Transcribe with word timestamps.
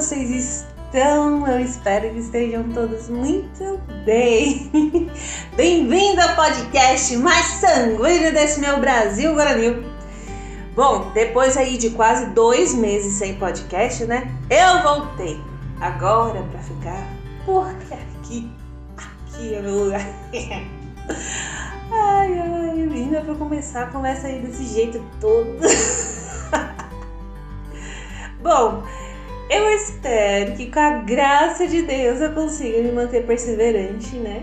vocês 0.00 0.30
estão? 0.30 1.44
Eu 1.44 1.58
espero 1.58 2.10
que 2.10 2.20
estejam 2.20 2.62
todos 2.72 3.08
muito 3.08 3.80
bem. 4.04 4.70
Bem-vindo 5.56 6.20
ao 6.20 6.36
podcast 6.36 7.16
mais 7.16 7.44
sanguíneo 7.44 8.32
desse 8.32 8.60
meu 8.60 8.78
Brasil 8.78 9.34
Guarani. 9.34 9.84
Bom, 10.76 11.10
depois 11.12 11.56
aí 11.56 11.76
de 11.76 11.90
quase 11.90 12.26
dois 12.26 12.74
meses 12.74 13.14
sem 13.14 13.34
podcast, 13.40 14.04
né? 14.04 14.32
Eu 14.48 14.84
voltei 14.84 15.36
agora 15.80 16.44
para 16.44 16.60
ficar, 16.60 17.04
porque 17.44 17.94
aqui, 17.94 18.48
aqui 18.96 19.54
é 19.56 19.62
meu 19.62 19.84
lugar. 19.84 20.06
Ai, 21.90 22.38
ai, 22.38 22.82
ainda 22.82 23.22
pra 23.22 23.34
começar, 23.34 23.90
começa 23.90 24.26
aí 24.26 24.42
desse 24.42 24.62
jeito 24.64 25.02
todo. 25.18 25.58
Bom, 28.42 28.82
eu 29.50 29.70
espero 29.70 30.54
que 30.54 30.70
com 30.70 30.80
a 30.80 30.90
graça 30.98 31.66
de 31.66 31.82
Deus 31.82 32.20
eu 32.20 32.32
consiga 32.32 32.82
me 32.82 32.92
manter 32.92 33.24
perseverante, 33.24 34.16
né? 34.16 34.42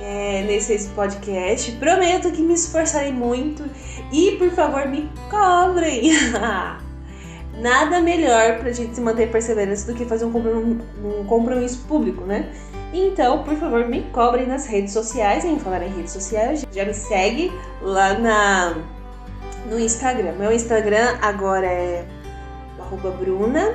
É, 0.00 0.42
nesse 0.46 0.88
podcast. 0.90 1.72
Prometo 1.72 2.32
que 2.32 2.42
me 2.42 2.54
esforçarei 2.54 3.12
muito 3.12 3.64
e, 4.10 4.32
por 4.32 4.50
favor, 4.50 4.88
me 4.88 5.08
cobrem. 5.30 6.10
Nada 7.60 8.00
melhor 8.00 8.58
pra 8.58 8.72
gente 8.72 8.94
se 8.94 9.00
manter 9.00 9.30
perseverante 9.30 9.84
do 9.84 9.94
que 9.94 10.04
fazer 10.06 10.24
um 10.24 11.24
compromisso, 11.28 11.84
público, 11.86 12.24
né? 12.24 12.50
Então, 12.92 13.44
por 13.44 13.54
favor, 13.56 13.86
me 13.86 14.02
cobrem 14.10 14.46
nas 14.46 14.66
redes 14.66 14.92
sociais. 14.92 15.44
Em 15.44 15.58
falar 15.58 15.82
em 15.82 15.94
redes 15.94 16.12
sociais, 16.12 16.66
já 16.72 16.84
me 16.84 16.94
segue 16.94 17.52
lá 17.80 18.14
na, 18.14 18.74
no 19.70 19.78
Instagram. 19.78 20.32
Meu 20.32 20.50
Instagram 20.50 21.16
agora 21.20 21.66
é 21.66 22.04
arroba 22.92 23.10
Bruna 23.10 23.74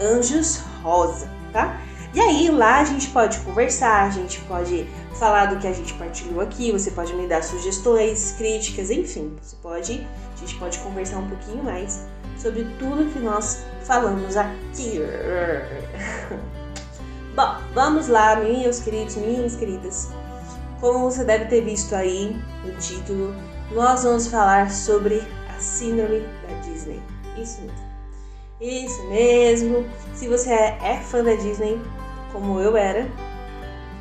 Anjos 0.00 0.62
Rosa, 0.82 1.28
tá? 1.52 1.80
E 2.12 2.20
aí 2.20 2.50
lá 2.50 2.80
a 2.80 2.84
gente 2.84 3.08
pode 3.10 3.38
conversar, 3.40 4.06
a 4.06 4.10
gente 4.10 4.40
pode 4.42 4.86
falar 5.18 5.46
do 5.46 5.58
que 5.58 5.66
a 5.66 5.72
gente 5.72 5.94
partilhou 5.94 6.40
aqui, 6.40 6.72
você 6.72 6.90
pode 6.90 7.14
me 7.14 7.26
dar 7.26 7.42
sugestões, 7.42 8.34
críticas, 8.36 8.90
enfim, 8.90 9.36
você 9.40 9.56
pode, 9.56 10.06
a 10.34 10.38
gente 10.38 10.54
pode 10.56 10.78
conversar 10.78 11.18
um 11.18 11.28
pouquinho 11.28 11.62
mais 11.62 12.06
sobre 12.38 12.64
tudo 12.78 13.10
que 13.12 13.18
nós 13.18 13.64
falamos 13.84 14.36
aqui. 14.36 15.00
Bom, 17.34 17.56
vamos 17.74 18.08
lá, 18.08 18.36
meus 18.36 18.80
queridos, 18.80 19.16
minhas 19.16 19.56
queridas. 19.56 20.10
Como 20.80 21.10
você 21.10 21.24
deve 21.24 21.46
ter 21.46 21.62
visto 21.62 21.94
aí 21.94 22.34
no 22.64 22.72
título, 22.78 23.34
nós 23.72 24.04
vamos 24.04 24.26
falar 24.26 24.70
sobre 24.70 25.22
a 25.54 25.58
síndrome 25.58 26.20
da 26.20 26.60
Disney. 26.60 27.02
Isso 27.36 27.60
mesmo. 27.60 27.85
Isso 28.60 29.02
mesmo. 29.08 29.86
Se 30.14 30.28
você 30.28 30.50
é, 30.50 30.78
é 30.82 30.96
fã 30.96 31.22
da 31.22 31.34
Disney, 31.34 31.80
como 32.32 32.58
eu 32.60 32.76
era, 32.76 33.06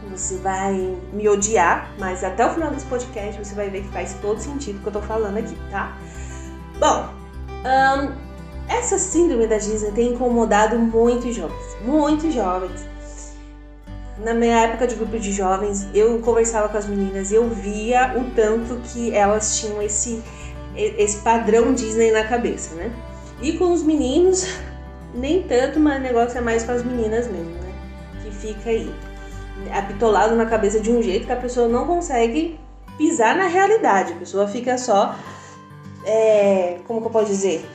você 0.10 0.38
vai 0.38 0.98
me 1.12 1.28
odiar, 1.28 1.92
mas 2.00 2.24
até 2.24 2.46
o 2.46 2.54
final 2.54 2.72
desse 2.72 2.86
podcast 2.86 3.44
você 3.44 3.54
vai 3.54 3.70
ver 3.70 3.82
que 3.82 3.90
faz 3.90 4.16
todo 4.22 4.40
sentido 4.40 4.78
o 4.78 4.82
que 4.82 4.88
eu 4.88 4.94
tô 4.94 5.02
falando 5.02 5.38
aqui, 5.38 5.58
tá? 5.70 5.98
Bom, 6.80 7.10
um, 7.66 8.16
essa 8.70 8.98
síndrome 8.98 9.48
da 9.48 9.58
Disney 9.58 9.92
tem 9.92 10.14
incomodado 10.14 10.78
muitos 10.78 11.36
jovens, 11.36 11.78
muitos 11.82 12.34
jovens. 12.34 12.86
Na 14.18 14.34
minha 14.34 14.58
época 14.62 14.88
de 14.88 14.96
grupo 14.96 15.20
de 15.20 15.34
jovens, 15.34 15.88
eu 15.94 16.20
conversava 16.20 16.70
com 16.70 16.78
as 16.78 16.88
meninas 16.88 17.32
e 17.32 17.36
eu 17.36 17.50
via 17.50 18.16
o 18.18 18.32
tanto 18.34 18.78
que 18.86 19.14
elas 19.14 19.60
tinham 19.60 19.82
esse, 19.82 20.24
esse 20.76 21.18
padrão 21.18 21.74
Disney 21.74 22.12
na 22.12 22.24
cabeça, 22.24 22.74
né? 22.76 22.94
E 23.42 23.54
com 23.58 23.74
os 23.74 23.84
meninos, 23.84 24.46
nem 25.14 25.44
tanto, 25.44 25.80
mas 25.80 26.00
o 26.00 26.02
negócio 26.02 26.38
é 26.38 26.42
mais 26.42 26.64
com 26.64 26.72
as 26.72 26.84
meninas 26.84 27.28
mesmo, 27.28 27.52
né? 27.52 27.74
Que 28.24 28.32
fica 28.32 28.70
aí 28.70 28.94
apitolado 29.74 30.36
na 30.36 30.46
cabeça 30.46 30.80
de 30.80 30.92
um 30.92 31.02
jeito 31.02 31.26
que 31.26 31.32
a 31.32 31.38
pessoa 31.38 31.68
não 31.68 31.86
consegue 31.86 32.60
pisar 32.98 33.36
na 33.36 33.48
realidade. 33.48 34.14
A 34.14 34.16
pessoa 34.16 34.48
fica 34.48 34.78
só, 34.78 35.16
é, 36.06 36.80
como 36.88 37.02
que 37.02 37.08
eu 37.08 37.12
posso 37.12 37.28
dizer? 37.28 37.66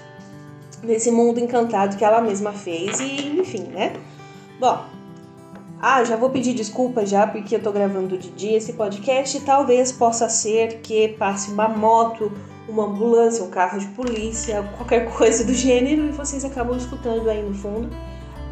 Nesse 0.82 1.10
mundo 1.10 1.38
encantado 1.38 1.96
que 1.96 2.04
ela 2.04 2.20
mesma 2.20 2.52
fez 2.52 3.00
e 3.00 3.38
enfim, 3.38 3.64
né? 3.64 3.92
Bom, 4.58 4.82
ah, 5.80 6.04
já 6.04 6.16
vou 6.16 6.30
pedir 6.30 6.54
desculpa 6.54 7.04
já 7.06 7.26
porque 7.26 7.56
eu 7.56 7.62
tô 7.62 7.72
gravando 7.72 8.16
de 8.18 8.30
dia 8.30 8.56
esse 8.56 8.74
podcast. 8.74 9.40
Talvez 9.40 9.92
possa 9.92 10.28
ser 10.28 10.80
que 10.80 11.08
passe 11.08 11.50
uma 11.50 11.68
moto 11.68 12.32
uma 12.68 12.84
ambulância, 12.84 13.42
um 13.44 13.50
carro 13.50 13.78
de 13.78 13.86
polícia, 13.88 14.62
qualquer 14.76 15.10
coisa 15.10 15.44
do 15.44 15.52
gênero 15.52 16.06
e 16.06 16.10
vocês 16.10 16.44
acabam 16.44 16.76
escutando 16.76 17.28
aí 17.28 17.42
no 17.42 17.54
fundo. 17.54 17.88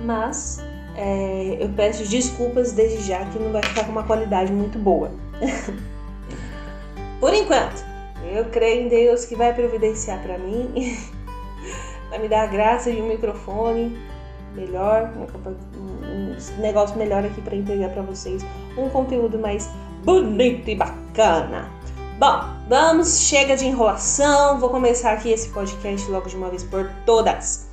Mas 0.05 0.63
é, 0.97 1.59
eu 1.61 1.69
peço 1.71 2.05
desculpas 2.05 2.73
desde 2.73 3.07
já 3.07 3.25
que 3.27 3.39
não 3.39 3.53
vai 3.53 3.63
ficar 3.63 3.85
com 3.85 3.93
uma 3.93 4.05
qualidade 4.05 4.53
muito 4.53 4.79
boa. 4.79 5.11
Por 7.21 7.35
enquanto, 7.35 7.85
eu 8.33 8.45
creio 8.47 8.83
em 8.83 8.89
Deus 8.89 9.25
que 9.25 9.35
vai 9.35 9.55
providenciar 9.55 10.23
para 10.23 10.39
mim, 10.39 10.71
vai 12.11 12.19
me 12.19 12.29
dar 12.29 12.43
a 12.43 12.47
graça 12.47 12.93
de 12.93 13.01
um 13.01 13.09
microfone 13.09 13.97
melhor, 14.55 15.13
um 15.77 16.61
negócio 16.61 16.97
melhor 16.97 17.25
aqui 17.25 17.41
para 17.41 17.55
entregar 17.57 17.91
para 17.91 18.03
vocês, 18.03 18.45
um 18.77 18.89
conteúdo 18.89 19.39
mais 19.39 19.71
bonito 20.05 20.69
e 20.69 20.75
bacana. 20.75 21.78
Bom, 22.19 22.41
vamos, 22.69 23.21
chega 23.21 23.57
de 23.57 23.65
enrolação, 23.65 24.59
vou 24.59 24.71
começar 24.71 25.13
aqui 25.13 25.31
esse 25.31 25.51
podcast 25.51 26.11
logo 26.11 26.29
de 26.29 26.35
uma 26.35 26.51
vez 26.51 26.65
por 26.65 26.91
todas. 27.07 27.69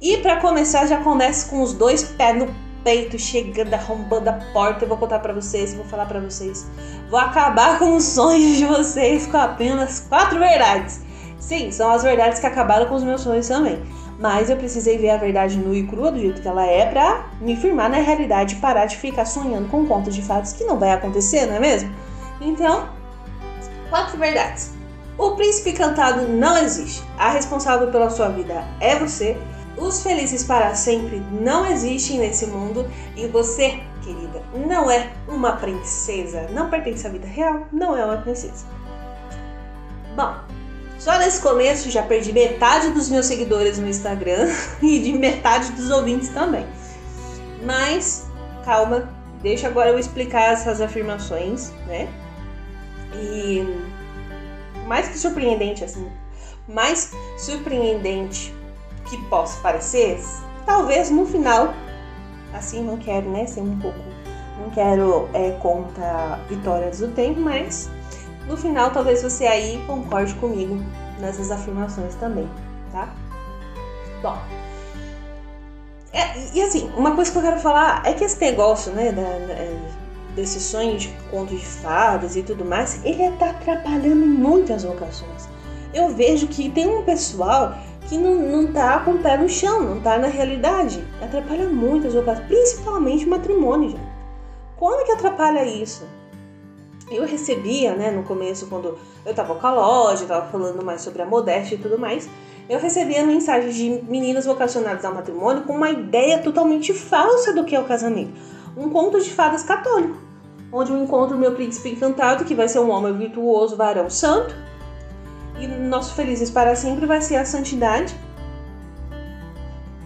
E 0.00 0.16
para 0.16 0.40
começar, 0.40 0.86
já 0.86 0.96
começa 1.02 1.50
com 1.50 1.60
os 1.60 1.74
dois 1.74 2.02
pés 2.02 2.38
no 2.38 2.48
peito, 2.82 3.18
chegando, 3.18 3.74
arrombando 3.74 4.30
a 4.30 4.32
porta. 4.54 4.86
Eu 4.86 4.88
vou 4.88 4.96
contar 4.96 5.18
para 5.18 5.34
vocês, 5.34 5.74
vou 5.74 5.84
falar 5.84 6.06
para 6.06 6.20
vocês. 6.20 6.66
Vou 7.10 7.20
acabar 7.20 7.76
com 7.78 7.94
os 7.94 8.04
sonhos 8.04 8.56
de 8.56 8.64
vocês 8.64 9.26
com 9.26 9.36
apenas 9.36 10.00
quatro 10.08 10.38
verdades. 10.38 11.02
Sim, 11.38 11.70
são 11.70 11.90
as 11.90 12.02
verdades 12.02 12.40
que 12.40 12.46
acabaram 12.46 12.86
com 12.86 12.94
os 12.94 13.04
meus 13.04 13.20
sonhos 13.20 13.46
também. 13.46 13.78
Mas 14.18 14.48
eu 14.48 14.56
precisei 14.56 14.96
ver 14.96 15.10
a 15.10 15.18
verdade 15.18 15.58
nua 15.58 15.76
e 15.76 15.86
crua 15.86 16.10
do 16.10 16.18
jeito 16.18 16.40
que 16.40 16.48
ela 16.48 16.64
é 16.64 16.86
pra 16.86 17.26
me 17.42 17.56
firmar 17.56 17.90
na 17.90 17.98
realidade 17.98 18.54
e 18.54 18.58
parar 18.58 18.86
de 18.86 18.96
ficar 18.96 19.26
sonhando 19.26 19.68
com 19.68 19.84
contos 19.84 20.14
de 20.14 20.22
fatos 20.22 20.54
que 20.54 20.64
não 20.64 20.78
vai 20.78 20.92
acontecer, 20.92 21.44
não 21.44 21.56
é 21.56 21.60
mesmo? 21.60 21.94
Então, 22.40 23.01
Quatro 23.92 24.16
verdades. 24.16 24.72
O 25.18 25.32
príncipe 25.32 25.68
encantado 25.68 26.26
não 26.26 26.56
existe. 26.56 27.04
A 27.18 27.28
responsável 27.28 27.90
pela 27.90 28.08
sua 28.08 28.30
vida 28.30 28.64
é 28.80 28.98
você. 28.98 29.36
Os 29.76 30.02
felizes 30.02 30.42
para 30.44 30.74
sempre 30.74 31.22
não 31.30 31.66
existem 31.66 32.18
nesse 32.18 32.46
mundo. 32.46 32.90
E 33.14 33.26
você, 33.26 33.80
querida, 34.02 34.42
não 34.66 34.90
é 34.90 35.12
uma 35.28 35.56
princesa. 35.56 36.46
Não 36.52 36.70
pertence 36.70 37.06
à 37.06 37.10
vida 37.10 37.26
real, 37.26 37.66
não 37.70 37.94
é 37.94 38.02
uma 38.02 38.16
princesa. 38.16 38.64
Bom, 40.16 40.36
só 40.98 41.18
nesse 41.18 41.42
começo 41.42 41.90
já 41.90 42.02
perdi 42.02 42.32
metade 42.32 42.92
dos 42.92 43.10
meus 43.10 43.26
seguidores 43.26 43.78
no 43.78 43.86
Instagram 43.86 44.50
e 44.80 45.00
de 45.00 45.12
metade 45.12 45.70
dos 45.72 45.90
ouvintes 45.90 46.30
também. 46.30 46.66
Mas 47.62 48.26
calma, 48.64 49.06
deixa 49.42 49.66
agora 49.66 49.90
eu 49.90 49.98
explicar 49.98 50.50
essas 50.50 50.80
afirmações, 50.80 51.72
né? 51.86 52.08
E 53.14 53.64
mais 54.86 55.08
que 55.08 55.18
surpreendente, 55.18 55.84
assim, 55.84 56.10
mais 56.68 57.12
surpreendente 57.38 58.54
que 59.08 59.16
possa 59.28 59.60
parecer, 59.60 60.20
talvez 60.64 61.10
no 61.10 61.26
final, 61.26 61.74
assim, 62.54 62.82
não 62.82 62.96
quero, 62.96 63.28
né, 63.30 63.46
ser 63.46 63.60
um 63.60 63.78
pouco, 63.78 63.98
não 64.60 64.70
quero 64.70 65.28
é, 65.32 65.52
contar 65.52 66.40
vitórias 66.48 66.98
do 66.98 67.08
tempo, 67.08 67.40
mas 67.40 67.90
no 68.46 68.56
final 68.56 68.90
talvez 68.90 69.22
você 69.22 69.46
aí 69.46 69.82
concorde 69.86 70.34
comigo 70.34 70.78
nessas 71.20 71.50
afirmações 71.50 72.14
também, 72.16 72.48
tá? 72.92 73.08
Bom, 74.22 74.38
é, 76.12 76.54
e 76.54 76.62
assim, 76.62 76.92
uma 76.96 77.14
coisa 77.14 77.32
que 77.32 77.38
eu 77.38 77.42
quero 77.42 77.58
falar 77.58 78.02
é 78.04 78.12
que 78.12 78.22
esse 78.24 78.38
negócio, 78.40 78.92
né, 78.92 79.10
da, 79.12 79.22
da 79.22 79.54
desses 80.34 80.62
sonhos 80.62 81.02
de 81.02 81.08
contos 81.30 81.58
de 81.58 81.66
fadas 81.66 82.36
e 82.36 82.42
tudo 82.42 82.64
mais, 82.64 83.04
ele 83.04 83.22
está 83.22 83.50
atrapalhando 83.50 84.26
muitas 84.26 84.84
vocações. 84.84 85.48
Eu 85.92 86.08
vejo 86.08 86.46
que 86.46 86.70
tem 86.70 86.86
um 86.86 87.02
pessoal 87.02 87.74
que 88.08 88.16
não, 88.16 88.34
não 88.34 88.72
tá 88.72 89.00
com 89.00 89.12
o 89.12 89.18
pé 89.18 89.36
no 89.36 89.48
chão, 89.48 89.82
não 89.82 90.00
tá 90.00 90.18
na 90.18 90.26
realidade. 90.26 91.04
Atrapalha 91.22 91.68
muitas 91.68 92.14
vocações, 92.14 92.46
principalmente 92.46 93.26
matrimônio, 93.26 93.90
gente. 93.90 94.12
Quando 94.76 95.04
que 95.04 95.12
atrapalha 95.12 95.64
isso? 95.64 96.06
Eu 97.10 97.26
recebia, 97.26 97.94
né, 97.94 98.10
no 98.10 98.22
começo, 98.22 98.66
quando 98.68 98.98
eu 99.24 99.34
tava 99.34 99.54
com 99.54 99.66
a 99.66 99.74
loja, 99.74 100.24
tava 100.24 100.50
falando 100.50 100.82
mais 100.82 101.02
sobre 101.02 101.20
a 101.20 101.26
modéstia 101.26 101.74
e 101.74 101.78
tudo 101.78 101.98
mais, 101.98 102.28
eu 102.68 102.80
recebia 102.80 103.24
mensagens 103.24 103.74
de 103.74 104.02
meninas 104.08 104.46
vocacionadas 104.46 105.04
ao 105.04 105.14
matrimônio 105.14 105.64
com 105.64 105.74
uma 105.74 105.90
ideia 105.90 106.38
totalmente 106.38 106.94
falsa 106.94 107.52
do 107.52 107.64
que 107.64 107.76
é 107.76 107.80
o 107.80 107.84
casamento 107.84 108.32
um 108.76 108.90
conto 108.90 109.20
de 109.20 109.30
fadas 109.30 109.62
católico, 109.62 110.16
onde 110.72 110.90
eu 110.90 111.02
encontro 111.02 111.36
o 111.36 111.38
meu 111.38 111.54
príncipe 111.54 111.90
encantado, 111.90 112.44
que 112.44 112.54
vai 112.54 112.68
ser 112.68 112.78
um 112.78 112.90
homem 112.90 113.16
virtuoso, 113.16 113.76
varão 113.76 114.08
santo, 114.08 114.54
e 115.58 115.66
nosso 115.66 116.14
felizes 116.14 116.50
para 116.50 116.74
sempre 116.74 117.06
vai 117.06 117.20
ser 117.20 117.36
a 117.36 117.44
santidade. 117.44 118.14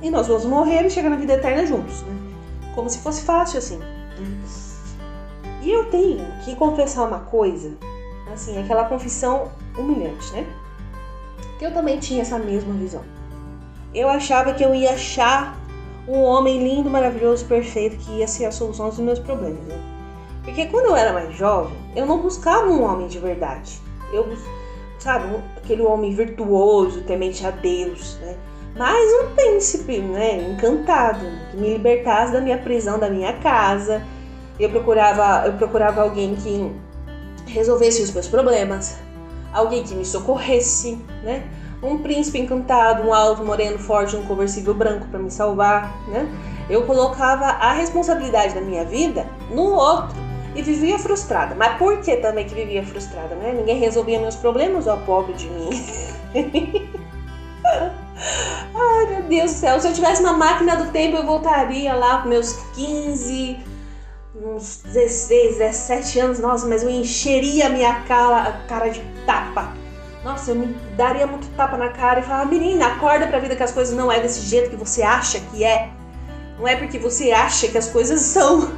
e 0.02 0.10
nós 0.10 0.26
vamos 0.26 0.44
morrer 0.44 0.86
e 0.86 0.90
chegar 0.90 1.10
na 1.10 1.16
vida 1.16 1.34
eterna 1.34 1.66
juntos, 1.66 2.02
né? 2.02 2.14
Como 2.74 2.88
se 2.88 2.98
fosse 2.98 3.22
fácil 3.22 3.58
assim. 3.58 3.80
E 5.62 5.70
eu 5.70 5.90
tenho 5.90 6.24
que 6.44 6.54
confessar 6.54 7.04
uma 7.06 7.20
coisa, 7.20 7.72
assim, 8.32 8.62
aquela 8.62 8.84
confissão 8.84 9.50
humilhante, 9.76 10.32
né? 10.32 10.46
Que 11.58 11.66
eu 11.66 11.72
também 11.72 11.98
tinha 11.98 12.22
essa 12.22 12.38
mesma 12.38 12.72
visão. 12.74 13.02
Eu 13.94 14.08
achava 14.08 14.52
que 14.52 14.62
eu 14.62 14.74
ia 14.74 14.92
achar 14.92 15.56
um 16.08 16.22
homem 16.22 16.62
lindo, 16.62 16.88
maravilhoso, 16.88 17.44
perfeito, 17.46 17.96
que 17.96 18.18
ia 18.18 18.28
ser 18.28 18.46
a 18.46 18.52
solução 18.52 18.88
dos 18.88 18.98
meus 18.98 19.18
problemas, 19.18 19.62
né? 19.64 19.78
Porque 20.44 20.66
quando 20.66 20.86
eu 20.86 20.96
era 20.96 21.12
mais 21.12 21.34
jovem, 21.36 21.76
eu 21.96 22.06
não 22.06 22.20
buscava 22.20 22.68
um 22.70 22.82
homem 22.84 23.08
de 23.08 23.18
verdade. 23.18 23.80
Eu, 24.12 24.26
sabe, 24.98 25.26
aquele 25.56 25.82
homem 25.82 26.14
virtuoso, 26.14 27.02
temente 27.02 27.44
a 27.44 27.50
Deus, 27.50 28.16
né? 28.20 28.36
Mas 28.76 29.24
um 29.24 29.34
príncipe, 29.34 29.98
né, 29.98 30.50
encantado, 30.50 31.24
que 31.50 31.56
me 31.56 31.72
libertasse 31.72 32.32
da 32.32 32.40
minha 32.40 32.58
prisão, 32.58 32.98
da 32.98 33.08
minha 33.08 33.32
casa. 33.38 34.02
Eu 34.60 34.70
procurava, 34.70 35.46
eu 35.46 35.54
procurava 35.54 36.02
alguém 36.02 36.36
que 36.36 36.70
resolvesse 37.46 38.02
os 38.02 38.12
meus 38.12 38.28
problemas, 38.28 38.98
alguém 39.52 39.82
que 39.82 39.94
me 39.94 40.04
socorresse, 40.04 40.98
né? 41.22 41.48
Um 41.82 41.98
príncipe 41.98 42.38
encantado, 42.38 43.06
um 43.06 43.12
alto, 43.12 43.44
moreno, 43.44 43.78
forte, 43.78 44.16
um 44.16 44.24
conversível 44.26 44.74
branco 44.74 45.06
para 45.08 45.20
me 45.20 45.30
salvar, 45.30 45.94
né? 46.08 46.26
Eu 46.68 46.84
colocava 46.84 47.44
a 47.44 47.72
responsabilidade 47.72 48.54
da 48.54 48.60
minha 48.60 48.84
vida 48.84 49.26
no 49.50 49.62
outro 49.62 50.16
e 50.54 50.62
vivia 50.62 50.98
frustrada. 50.98 51.54
Mas 51.54 51.76
por 51.76 52.00
que 52.00 52.16
também 52.16 52.46
que 52.46 52.54
vivia 52.54 52.84
frustrada, 52.84 53.34
né? 53.34 53.52
Ninguém 53.52 53.78
resolvia 53.78 54.18
meus 54.18 54.36
problemas, 54.36 54.86
ó, 54.86 54.96
pobre 54.96 55.34
de 55.34 55.48
mim. 55.48 55.70
Ai, 58.74 59.06
meu 59.10 59.22
Deus 59.24 59.52
do 59.52 59.56
céu. 59.58 59.80
Se 59.80 59.88
eu 59.88 59.92
tivesse 59.92 60.22
uma 60.22 60.32
máquina 60.32 60.76
do 60.76 60.90
tempo, 60.90 61.16
eu 61.16 61.26
voltaria 61.26 61.94
lá 61.94 62.22
com 62.22 62.28
meus 62.28 62.54
15, 62.74 63.58
uns 64.34 64.82
16, 64.84 65.58
17 65.58 66.20
anos. 66.20 66.38
Nossa, 66.38 66.66
mas 66.66 66.82
eu 66.82 66.90
encheria 66.90 67.66
a 67.66 67.68
minha 67.68 68.02
cara, 68.02 68.64
cara 68.66 68.88
de 68.88 69.00
tapa. 69.26 69.74
Nossa, 70.26 70.50
eu 70.50 70.56
me 70.56 70.74
daria 70.96 71.24
muito 71.24 71.46
tapa 71.54 71.76
na 71.76 71.90
cara 71.90 72.18
e 72.18 72.22
falava, 72.24 72.50
menina, 72.50 72.88
acorda 72.88 73.28
pra 73.28 73.38
vida 73.38 73.54
que 73.54 73.62
as 73.62 73.70
coisas 73.70 73.96
não 73.96 74.10
é 74.10 74.18
desse 74.18 74.40
jeito 74.40 74.68
que 74.68 74.74
você 74.74 75.00
acha 75.04 75.38
que 75.38 75.62
é. 75.62 75.88
Não 76.58 76.66
é 76.66 76.74
porque 76.74 76.98
você 76.98 77.30
acha 77.30 77.68
que 77.68 77.78
as 77.78 77.88
coisas 77.88 78.22
são. 78.22 78.72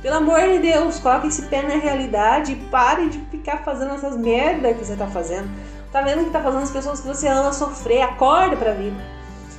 Pelo 0.00 0.16
amor 0.16 0.40
de 0.40 0.60
Deus, 0.60 0.98
coloque 0.98 1.26
esse 1.26 1.42
pé 1.42 1.60
na 1.60 1.74
realidade 1.74 2.52
e 2.52 2.56
pare 2.70 3.10
de 3.10 3.18
ficar 3.30 3.58
fazendo 3.58 3.92
essas 3.92 4.16
merdas 4.16 4.74
que 4.78 4.86
você 4.86 4.96
tá 4.96 5.06
fazendo. 5.06 5.50
Tá 5.92 6.00
vendo 6.00 6.24
que 6.24 6.30
tá 6.30 6.40
fazendo 6.40 6.62
as 6.62 6.70
pessoas 6.70 6.98
que 6.98 7.08
você 7.08 7.28
ama 7.28 7.52
sofrer? 7.52 8.00
Acorda 8.00 8.56
pra 8.56 8.72
vida. 8.72 8.96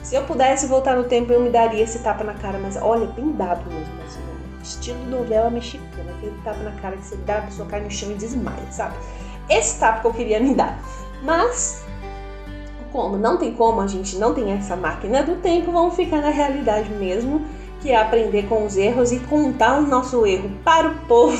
Se 0.01 0.15
eu 0.15 0.23
pudesse 0.23 0.65
voltar 0.65 0.95
no 0.95 1.03
tempo, 1.03 1.31
eu 1.31 1.39
me 1.39 1.51
daria 1.51 1.83
esse 1.83 1.99
tapa 1.99 2.23
na 2.23 2.33
cara, 2.33 2.57
mas 2.57 2.77
olha, 2.77 3.05
bem 3.05 3.31
dado 3.33 3.63
mesmo, 3.69 3.93
assim, 4.03 4.21
estilo 4.63 5.05
novela 5.05 5.51
mexicana, 5.51 6.11
aquele 6.17 6.35
tapa 6.43 6.63
na 6.63 6.71
cara 6.81 6.97
que 6.97 7.05
você 7.05 7.15
dá, 7.17 7.37
a 7.37 7.41
pessoa 7.41 7.69
cai 7.69 7.81
no 7.81 7.91
chão 7.91 8.09
e 8.09 8.15
desmaia, 8.15 8.71
sabe? 8.71 8.95
Esse 9.49 9.79
tapa 9.79 10.01
que 10.01 10.07
eu 10.07 10.13
queria 10.13 10.39
me 10.39 10.53
dar. 10.53 10.79
Mas, 11.23 11.83
como 12.91 13.17
não 13.17 13.37
tem 13.37 13.53
como, 13.53 13.81
a 13.81 13.87
gente 13.87 14.17
não 14.17 14.33
tem 14.33 14.51
essa 14.51 14.75
máquina 14.75 15.23
do 15.23 15.35
tempo, 15.37 15.71
vamos 15.71 15.95
ficar 15.95 16.21
na 16.21 16.29
realidade 16.29 16.89
mesmo 16.91 17.45
que 17.85 17.91
é 17.91 18.01
aprender 18.01 18.47
com 18.47 18.65
os 18.65 18.77
erros 18.77 19.11
e 19.11 19.19
contar 19.19 19.77
o 19.77 19.83
nosso 19.83 20.25
erro 20.25 20.49
para 20.63 20.89
o 20.89 20.95
povo, 21.05 21.37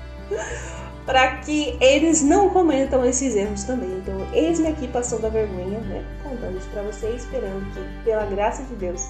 para 1.04 1.36
que 1.36 1.76
eles 1.82 2.22
não 2.22 2.48
cometam 2.48 3.04
esses 3.04 3.36
erros 3.36 3.64
também. 3.64 3.90
Então, 3.98 4.16
eis-me 4.32 4.68
aqui 4.68 4.88
passando 4.88 5.26
a 5.26 5.28
vergonha, 5.28 5.78
né? 5.80 6.02
Contando 6.22 6.56
isso 6.56 6.68
para 6.70 6.80
você, 6.80 7.10
esperando 7.10 7.70
que, 7.74 8.04
pela 8.04 8.24
graça 8.24 8.62
de 8.62 8.74
Deus, 8.74 9.06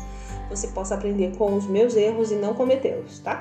você 0.51 0.67
possa 0.67 0.97
aprender 0.97 1.37
com 1.37 1.55
os 1.55 1.67
meus 1.69 1.95
erros 1.95 2.33
e 2.33 2.35
não 2.35 2.53
cometê-los, 2.53 3.21
tá? 3.21 3.41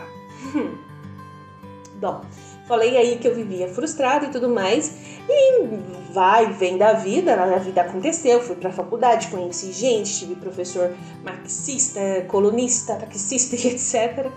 Bom, 2.00 2.22
falei 2.68 2.98
aí 2.98 3.18
que 3.18 3.28
eu 3.28 3.36
vivia 3.36 3.68
frustrada 3.68 4.26
e 4.26 4.30
tudo 4.30 4.50
mais, 4.50 4.96
e 5.30 5.68
vai, 6.12 6.52
vem 6.54 6.78
da 6.78 6.94
vida, 6.94 7.34
a 7.34 7.58
vida 7.58 7.82
aconteceu, 7.82 8.42
fui 8.42 8.56
pra 8.56 8.72
faculdade, 8.72 9.28
conheci 9.28 9.72
gente, 9.72 10.20
tive 10.20 10.36
professor 10.36 10.92
marxista, 11.24 12.00
colunista, 12.28 12.96
taxista 12.96 13.56
e 13.60 13.68
etc. 13.68 14.32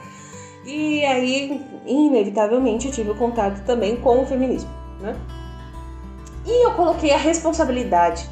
E 0.65 1.05
aí, 1.05 1.65
inevitavelmente, 1.87 2.89
eu 2.89 2.93
tive 2.93 3.15
contato 3.15 3.65
também 3.65 3.97
com 3.97 4.23
o 4.23 4.27
feminismo, 4.27 4.71
né? 5.01 5.17
E 6.45 6.67
eu 6.67 6.73
coloquei 6.73 7.13
a 7.13 7.19
responsabilidade, 7.19 8.29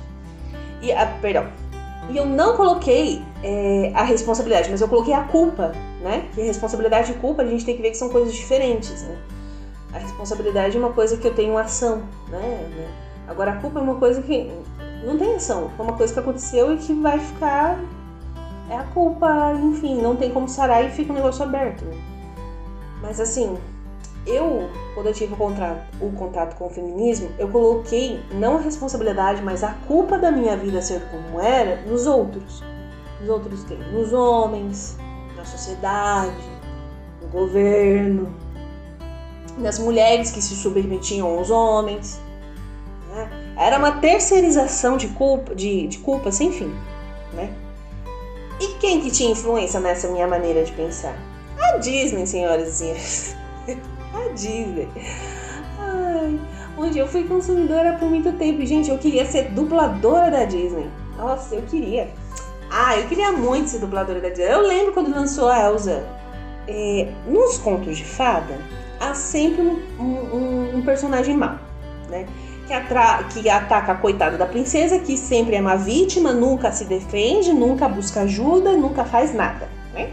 e 0.83 0.93
a, 0.93 1.07
perdão, 1.21 1.51
e 2.11 2.17
eu 2.17 2.27
não 2.27 2.57
coloquei 2.57 3.23
é, 3.43 3.91
a 3.95 4.03
responsabilidade, 4.03 4.71
mas 4.71 4.81
eu 4.81 4.89
coloquei 4.89 5.15
a 5.15 5.23
culpa, 5.25 5.73
né? 6.03 6.29
Que 6.35 6.43
responsabilidade 6.43 7.13
e 7.13 7.15
culpa 7.15 7.43
a 7.43 7.47
gente 7.47 7.65
tem 7.65 7.77
que 7.77 7.83
ver 7.83 7.91
que 7.91 7.97
são 7.97 8.09
coisas 8.09 8.35
diferentes, 8.35 9.03
né? 9.03 9.17
A 9.97 9.99
responsabilidade 9.99 10.77
é 10.77 10.79
uma 10.79 10.93
coisa 10.93 11.17
que 11.17 11.27
eu 11.27 11.35
tenho 11.35 11.57
ação, 11.57 12.03
né? 12.29 12.69
Agora 13.27 13.53
a 13.53 13.57
culpa 13.57 13.79
é 13.79 13.83
uma 13.83 13.95
coisa 13.95 14.21
que 14.21 14.53
não 15.03 15.17
tem 15.17 15.37
ação, 15.37 15.71
é 15.79 15.83
uma 15.83 15.95
coisa 15.95 16.13
que 16.13 16.21
aconteceu 16.21 16.75
e 16.75 16.77
que 16.77 16.93
vai 16.93 17.19
ficar. 17.19 17.79
É 18.69 18.77
a 18.77 18.83
culpa, 18.83 19.55
enfim, 19.55 20.03
não 20.03 20.15
tem 20.15 20.31
como 20.31 20.49
sarar 20.49 20.85
e 20.85 20.91
fica 20.91 21.13
um 21.13 21.17
negócio 21.17 21.43
aberto. 21.43 21.83
Né? 21.87 21.97
Mas 23.01 23.21
assim, 23.21 23.57
eu, 24.27 24.69
quando 24.95 25.07
eu 25.07 25.15
tive 25.15 25.33
o 25.33 25.37
contato, 25.37 25.83
o 25.99 26.11
contato 26.13 26.57
com 26.57 26.67
o 26.67 26.71
feminismo, 26.71 27.31
eu 27.39 27.49
coloquei 27.49 28.21
não 28.35 28.59
a 28.59 28.61
responsabilidade, 28.61 29.41
mas 29.43 29.65
a 29.65 29.73
culpa 29.87 30.19
da 30.19 30.31
minha 30.31 30.59
vida 30.59 30.83
ser 30.83 31.01
como 31.11 31.41
era 31.41 31.81
nos 31.87 32.07
outros. 32.07 32.63
Nos 33.21 33.31
outros 33.31 33.65
quem? 33.65 33.79
Nos 33.93 34.13
homens, 34.13 34.99
na 35.35 35.45
sociedade, 35.45 36.37
no 37.23 37.29
governo, 37.29 38.35
nas 39.57 39.79
mulheres 39.79 40.31
que 40.31 40.43
se 40.43 40.55
submetiam 40.55 41.29
aos 41.29 41.51
homens. 41.51 42.21
Né? 43.11 43.55
Era 43.57 43.79
uma 43.79 43.93
terceirização 43.93 44.97
de 44.97 45.09
culpa, 45.09 45.55
de, 45.55 45.87
de 45.87 45.99
culpa 45.99 46.31
sem 46.31 46.53
fim. 46.53 46.75
Né? 47.33 47.53
E 48.61 48.69
quem 48.79 49.01
que 49.01 49.11
tinha 49.11 49.31
influência 49.31 49.81
nessa 49.81 50.09
minha 50.09 50.27
maneira 50.27 50.65
de 50.65 50.73
pensar? 50.73 51.17
A 51.59 51.79
Disney, 51.79 52.27
senhoras 52.27 52.69
e 52.69 52.73
senhores. 52.73 53.37
A 54.15 54.33
Disney. 54.33 54.89
Ai, 55.79 56.41
onde 56.79 56.99
eu 56.99 57.07
fui 57.07 57.25
consumidora 57.25 57.95
por 57.95 58.09
muito 58.09 58.33
tempo. 58.33 58.65
Gente, 58.65 58.91
eu 58.91 58.99
queria 58.99 59.27
ser 59.27 59.51
dubladora 59.51 60.31
da 60.31 60.45
Disney. 60.45 60.89
Nossa, 61.17 61.55
eu 61.55 61.63
queria. 61.63 62.09
Ah, 62.71 62.97
eu 62.97 63.07
queria 63.09 63.33
muito 63.33 63.69
ser 63.71 63.79
dubladora 63.79 64.21
da 64.21 64.29
Disney. 64.29 64.53
Eu 64.53 64.63
lembro 64.63 64.93
quando 64.93 65.11
lançou 65.11 65.49
a 65.49 65.61
Elsa. 65.65 66.07
É, 66.69 67.09
nos 67.29 67.59
contos 67.59 67.97
de 67.97 68.05
fada, 68.05 68.59
há 69.01 69.15
sempre 69.15 69.63
um, 69.63 70.05
um, 70.05 70.77
um 70.77 70.83
personagem 70.83 71.37
mau, 71.37 71.59
né? 72.09 72.27
Que, 72.67 72.73
atra 72.73 73.25
que 73.25 73.49
ataca 73.49 73.93
a 73.93 73.95
coitada 73.95 74.37
da 74.37 74.47
princesa, 74.47 74.99
que 74.99 75.17
sempre 75.17 75.55
é 75.55 75.61
uma 75.61 75.77
vítima, 75.77 76.33
nunca 76.33 76.73
se 76.73 76.85
defende, 76.85 77.53
nunca 77.53 77.89
busca 77.89 78.23
ajuda, 78.23 78.73
nunca 78.73 79.05
faz 79.05 79.33
nada, 79.33 79.69
né? 79.95 80.11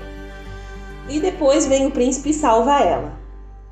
E 1.09 1.19
depois 1.19 1.65
vem 1.65 1.87
o 1.87 1.91
príncipe 1.91 2.29
e 2.29 2.33
salva 2.33 2.79
ela. 2.79 3.23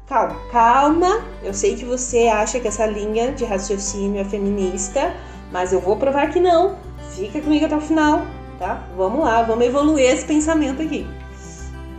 Calma, 0.08 0.36
calma. 0.52 1.22
Eu 1.42 1.54
sei 1.54 1.76
que 1.76 1.86
você 1.86 2.28
acha 2.28 2.60
que 2.60 2.68
essa 2.68 2.86
linha 2.86 3.32
de 3.32 3.46
raciocínio 3.46 4.20
é 4.20 4.26
feminista, 4.26 5.14
mas 5.52 5.72
eu 5.72 5.80
vou 5.80 5.96
provar 5.96 6.30
que 6.30 6.40
não. 6.40 6.76
Fica 7.12 7.40
comigo 7.40 7.66
até 7.66 7.78
o 7.78 7.82
final, 7.82 8.22
tá? 8.60 8.84
Vamos 8.98 9.24
lá, 9.24 9.44
vamos 9.44 9.66
evoluir 9.66 10.12
esse 10.12 10.26
pensamento 10.26 10.82
aqui. 10.82 11.08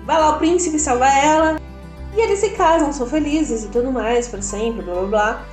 Vai 0.05 0.19
lá 0.19 0.37
o 0.37 0.39
príncipe 0.39 0.79
salva 0.79 1.09
ela, 1.09 1.57
e 2.15 2.21
eles 2.21 2.41
se 2.41 2.51
casam, 2.51 2.93
são 2.93 3.07
felizes 3.07 3.65
e 3.65 3.69
tudo 3.69 3.91
mais, 3.91 4.29
para 4.29 4.43
sempre, 4.43 4.83
blá 4.83 4.95
blá 4.95 5.07
blá. 5.07 5.47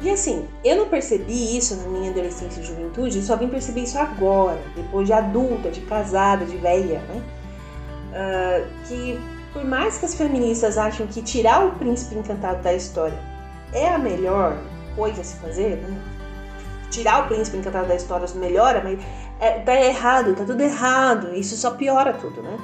E 0.00 0.08
assim, 0.08 0.48
eu 0.64 0.76
não 0.76 0.88
percebi 0.88 1.56
isso 1.56 1.76
na 1.76 1.88
minha 1.88 2.10
adolescência 2.10 2.60
e 2.60 2.64
juventude, 2.64 3.22
só 3.22 3.36
vim 3.36 3.48
perceber 3.48 3.82
isso 3.82 3.98
agora, 3.98 4.58
depois 4.74 5.06
de 5.06 5.12
adulta, 5.12 5.70
de 5.70 5.82
casada, 5.82 6.46
de 6.46 6.56
velha, 6.56 7.00
né? 7.00 7.22
Uh, 8.10 8.86
que 8.88 9.20
por 9.52 9.64
mais 9.64 9.98
que 9.98 10.06
as 10.06 10.14
feministas 10.14 10.78
acham 10.78 11.06
que 11.06 11.22
tirar 11.22 11.66
o 11.66 11.72
príncipe 11.72 12.14
encantado 12.14 12.62
da 12.62 12.72
história 12.72 13.18
é 13.72 13.88
a 13.88 13.98
melhor 13.98 14.56
coisa 14.96 15.20
a 15.20 15.24
se 15.24 15.36
fazer, 15.36 15.76
né? 15.76 16.02
Tirar 16.90 17.24
o 17.24 17.28
príncipe 17.28 17.58
encantado 17.58 17.86
da 17.86 17.94
história 17.94 18.26
melhora, 18.34 18.80
mas 18.82 18.98
é, 19.38 19.58
tá 19.60 19.74
errado, 19.74 20.34
tá 20.34 20.44
tudo 20.44 20.62
errado, 20.62 21.34
isso 21.34 21.56
só 21.56 21.72
piora 21.72 22.12
tudo, 22.14 22.42
né? 22.42 22.58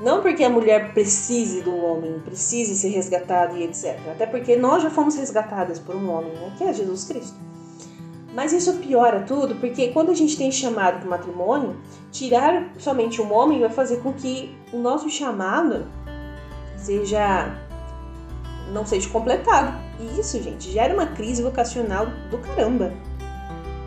Não 0.00 0.22
porque 0.22 0.42
a 0.42 0.50
mulher 0.50 0.92
precise 0.92 1.62
do 1.62 1.74
homem, 1.76 2.18
precise 2.20 2.74
ser 2.74 2.88
resgatada 2.88 3.54
e 3.54 3.64
etc. 3.64 3.98
Até 4.10 4.26
porque 4.26 4.56
nós 4.56 4.82
já 4.82 4.90
fomos 4.90 5.16
resgatadas 5.16 5.78
por 5.78 5.94
um 5.94 6.10
homem, 6.10 6.32
né? 6.32 6.52
que 6.58 6.64
é 6.64 6.72
Jesus 6.72 7.04
Cristo. 7.04 7.36
Mas 8.34 8.52
isso 8.52 8.74
piora 8.78 9.20
tudo, 9.22 9.54
porque 9.56 9.88
quando 9.88 10.10
a 10.10 10.14
gente 10.14 10.36
tem 10.36 10.50
chamado 10.50 10.98
para 10.98 11.06
o 11.06 11.10
matrimônio, 11.10 11.76
tirar 12.10 12.72
somente 12.78 13.22
um 13.22 13.32
homem 13.32 13.60
vai 13.60 13.70
fazer 13.70 13.98
com 13.98 14.12
que 14.12 14.56
o 14.72 14.78
nosso 14.78 15.08
chamado 15.08 15.86
seja 16.76 17.56
não 18.72 18.84
seja 18.84 19.08
completado. 19.08 19.78
E 20.00 20.20
isso, 20.20 20.42
gente, 20.42 20.70
gera 20.72 20.92
uma 20.92 21.06
crise 21.06 21.42
vocacional 21.42 22.06
do 22.30 22.38
caramba. 22.38 22.92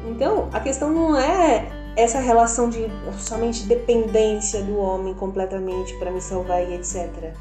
Então, 0.07 0.49
a 0.53 0.59
questão 0.61 0.91
não 0.93 1.17
é 1.17 1.69
essa 1.97 2.19
relação 2.19 2.69
de 2.69 2.87
somente 3.17 3.63
dependência 3.63 4.61
do 4.61 4.77
homem 4.77 5.15
completamente 5.15 5.95
para 5.95 6.11
me 6.11 6.21
salvar 6.21 6.63
e 6.63 6.75
etc. 6.75 7.33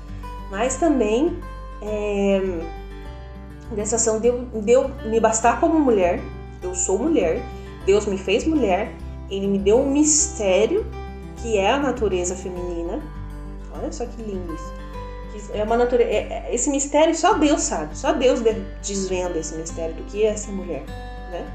Mas 0.51 0.77
também 0.77 1.39
é, 1.83 2.41
dessa 3.73 3.97
ação 3.97 4.19
de 4.19 4.33
de 4.33 4.73
eu 4.73 4.89
me 5.05 5.21
bastar 5.21 5.61
como 5.61 5.79
mulher, 5.79 6.21
eu 6.63 6.75
sou 6.75 6.99
mulher, 6.99 7.43
Deus 7.85 8.07
me 8.07 8.17
fez 8.17 8.47
mulher, 8.47 8.95
Ele 9.31 9.47
me 9.47 9.59
deu 9.59 9.79
um 9.79 9.91
mistério 9.91 10.87
que 11.37 11.59
é 11.59 11.71
a 11.71 11.79
natureza 11.79 12.35
feminina. 12.35 13.03
Olha 13.75 13.93
só 13.93 14.07
que 14.07 14.23
lindo 14.23 14.55
isso. 14.55 15.53
É 15.53 15.63
uma 15.63 15.77
natureza, 15.77 16.11
é, 16.11 16.47
é, 16.49 16.55
esse 16.55 16.71
mistério 16.71 17.15
só 17.15 17.35
Deus 17.35 17.61
sabe, 17.61 17.97
só 17.97 18.15
Deus 18.15 18.41
desvenda 18.83 19.39
esse 19.39 19.55
mistério 19.55 19.95
do 19.95 20.05
que 20.05 20.25
é 20.25 20.29
essa 20.29 20.51
mulher, 20.51 20.83
né? 21.31 21.47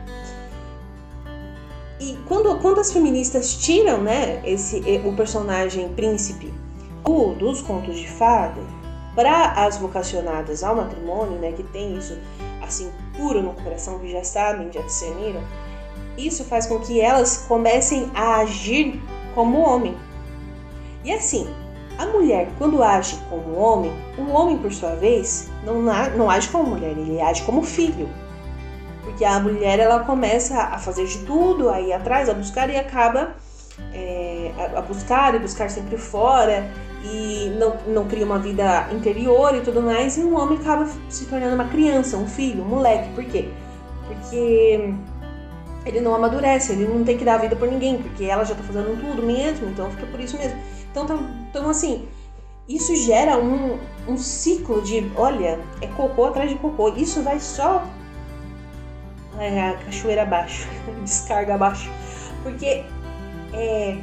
E 2.01 2.17
quando, 2.27 2.57
quando 2.61 2.79
as 2.79 2.91
feministas 2.91 3.53
tiram, 3.53 4.01
né, 4.01 4.41
esse 4.43 4.81
o 5.05 5.15
personagem 5.15 5.87
príncipe 5.89 6.51
do, 7.05 7.35
dos 7.35 7.61
contos 7.61 7.95
de 7.95 8.09
fada 8.09 8.59
para 9.13 9.51
as 9.51 9.77
vocacionadas 9.77 10.63
ao 10.63 10.75
matrimônio, 10.75 11.37
né, 11.37 11.51
que 11.51 11.61
tem 11.61 11.95
isso 11.95 12.17
assim 12.59 12.89
puro 13.15 13.43
no 13.43 13.53
coração, 13.53 13.99
que 13.99 14.11
já 14.11 14.23
sabem, 14.23 14.71
já 14.71 14.81
discerniram, 14.81 15.43
isso 16.17 16.43
faz 16.43 16.65
com 16.65 16.79
que 16.79 16.99
elas 16.99 17.45
comecem 17.47 18.09
a 18.15 18.37
agir 18.37 18.99
como 19.35 19.59
homem. 19.59 19.95
E 21.03 21.13
assim, 21.13 21.47
a 21.99 22.07
mulher, 22.07 22.49
quando 22.57 22.81
age 22.81 23.15
como 23.29 23.55
homem, 23.55 23.91
o 24.17 24.31
homem, 24.31 24.57
por 24.57 24.73
sua 24.73 24.95
vez, 24.95 25.51
não, 25.63 25.79
não 26.17 26.31
age 26.31 26.49
como 26.49 26.71
mulher, 26.71 26.97
ele 26.97 27.21
age 27.21 27.43
como 27.43 27.61
filho. 27.61 28.09
Porque 29.11 29.25
a 29.25 29.39
mulher, 29.41 29.77
ela 29.77 29.99
começa 30.05 30.57
a 30.57 30.77
fazer 30.77 31.05
de 31.05 31.19
tudo, 31.19 31.69
a 31.69 31.81
ir 31.81 31.91
atrás, 31.91 32.29
a 32.29 32.33
buscar 32.33 32.69
e 32.69 32.77
acaba 32.77 33.35
é, 33.93 34.51
a 34.73 34.81
buscar 34.81 35.35
e 35.35 35.39
buscar 35.39 35.69
sempre 35.69 35.97
fora 35.97 36.69
e 37.03 37.53
não, 37.59 37.75
não 37.87 38.07
cria 38.07 38.25
uma 38.25 38.39
vida 38.39 38.87
interior 38.91 39.53
e 39.55 39.61
tudo 39.61 39.81
mais, 39.81 40.17
e 40.17 40.21
o 40.21 40.33
homem 40.35 40.57
acaba 40.59 40.87
se 41.09 41.25
tornando 41.25 41.55
uma 41.55 41.65
criança, 41.65 42.15
um 42.15 42.25
filho, 42.25 42.63
um 42.63 42.67
moleque. 42.67 43.13
Por 43.13 43.25
quê? 43.25 43.49
Porque 44.07 44.93
ele 45.85 45.99
não 45.99 46.15
amadurece, 46.15 46.71
ele 46.71 46.87
não 46.87 47.03
tem 47.03 47.17
que 47.17 47.25
dar 47.25 47.35
a 47.35 47.39
vida 47.39 47.55
por 47.57 47.67
ninguém, 47.67 48.01
porque 48.01 48.23
ela 48.23 48.45
já 48.45 48.55
tá 48.55 48.63
fazendo 48.63 48.97
tudo 48.97 49.23
mesmo, 49.23 49.67
então 49.67 49.91
fica 49.91 50.05
por 50.05 50.21
isso 50.21 50.37
mesmo. 50.37 50.57
Então, 50.89 51.05
tá, 51.05 51.17
então 51.49 51.69
assim, 51.69 52.07
isso 52.69 52.95
gera 52.95 53.37
um, 53.37 53.77
um 54.07 54.17
ciclo 54.17 54.81
de, 54.81 55.11
olha, 55.17 55.59
é 55.81 55.87
cocô 55.87 56.25
atrás 56.25 56.49
de 56.49 56.55
cocô. 56.55 56.93
Isso 56.95 57.21
vai 57.23 57.39
só 57.41 57.83
é, 59.41 59.69
a 59.69 59.73
cachoeira 59.73 60.23
abaixo, 60.23 60.67
descarga 61.03 61.55
abaixo. 61.55 61.89
Porque 62.43 62.83
é, 63.53 63.97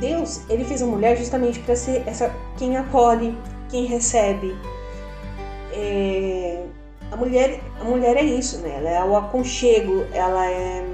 Deus, 0.00 0.42
ele 0.48 0.64
fez 0.64 0.82
a 0.82 0.86
mulher 0.86 1.16
justamente 1.16 1.58
para 1.60 1.76
ser 1.76 2.02
essa 2.06 2.34
quem 2.56 2.76
acolhe, 2.76 3.36
quem 3.68 3.86
recebe. 3.86 4.56
É, 5.72 6.64
a 7.10 7.16
mulher, 7.16 7.60
a 7.80 7.84
mulher 7.84 8.16
é 8.16 8.22
isso, 8.22 8.58
né? 8.58 8.76
Ela 8.78 8.90
é 8.90 9.04
o 9.04 9.16
aconchego, 9.16 10.06
ela 10.12 10.46
é 10.46 10.86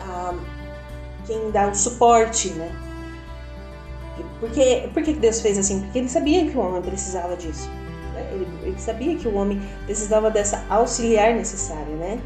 a, 0.00 0.34
quem 1.26 1.50
dá 1.50 1.68
o 1.68 1.74
suporte, 1.74 2.50
né? 2.50 2.70
Por 4.40 5.02
que 5.02 5.12
Deus 5.12 5.40
fez 5.40 5.58
assim? 5.58 5.80
Porque 5.82 5.98
ele 5.98 6.08
sabia 6.08 6.48
que 6.48 6.56
o 6.56 6.60
homem 6.60 6.82
precisava 6.82 7.36
disso. 7.36 7.68
Né? 8.14 8.28
Ele, 8.32 8.48
ele, 8.62 8.78
sabia 8.78 9.16
que 9.16 9.28
o 9.28 9.34
homem 9.34 9.60
precisava 9.84 10.30
dessa 10.30 10.64
auxiliar 10.68 11.34
necessária, 11.34 11.94
né? 11.96 12.18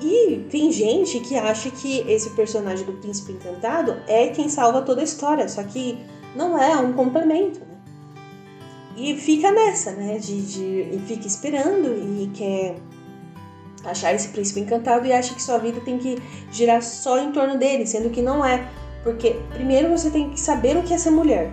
E 0.00 0.46
tem 0.50 0.72
gente 0.72 1.20
que 1.20 1.36
acha 1.36 1.70
que 1.70 2.00
esse 2.08 2.30
personagem 2.30 2.86
do 2.86 2.92
príncipe 2.94 3.32
encantado 3.32 3.96
é 4.06 4.28
quem 4.28 4.48
salva 4.48 4.82
toda 4.82 5.02
a 5.02 5.04
história, 5.04 5.48
só 5.48 5.62
que 5.62 5.98
não 6.34 6.58
é, 6.58 6.72
é 6.72 6.76
um 6.76 6.92
complemento, 6.92 7.60
né? 7.60 7.76
E 8.96 9.16
fica 9.16 9.50
nessa, 9.50 9.92
né? 9.92 10.18
De, 10.18 10.40
de, 10.40 10.96
e 10.96 11.02
fica 11.06 11.26
esperando 11.26 11.88
e 11.88 12.30
quer 12.34 12.76
achar 13.84 14.14
esse 14.14 14.28
príncipe 14.28 14.60
encantado 14.60 15.06
e 15.06 15.12
acha 15.12 15.34
que 15.34 15.42
sua 15.42 15.58
vida 15.58 15.80
tem 15.80 15.98
que 15.98 16.18
girar 16.50 16.82
só 16.82 17.18
em 17.18 17.32
torno 17.32 17.58
dele, 17.58 17.86
sendo 17.86 18.10
que 18.10 18.22
não 18.22 18.44
é. 18.44 18.70
Porque 19.02 19.36
primeiro 19.50 19.88
você 19.90 20.10
tem 20.10 20.30
que 20.30 20.40
saber 20.40 20.76
o 20.76 20.82
que 20.82 20.92
é 20.94 20.98
ser 20.98 21.10
mulher. 21.10 21.52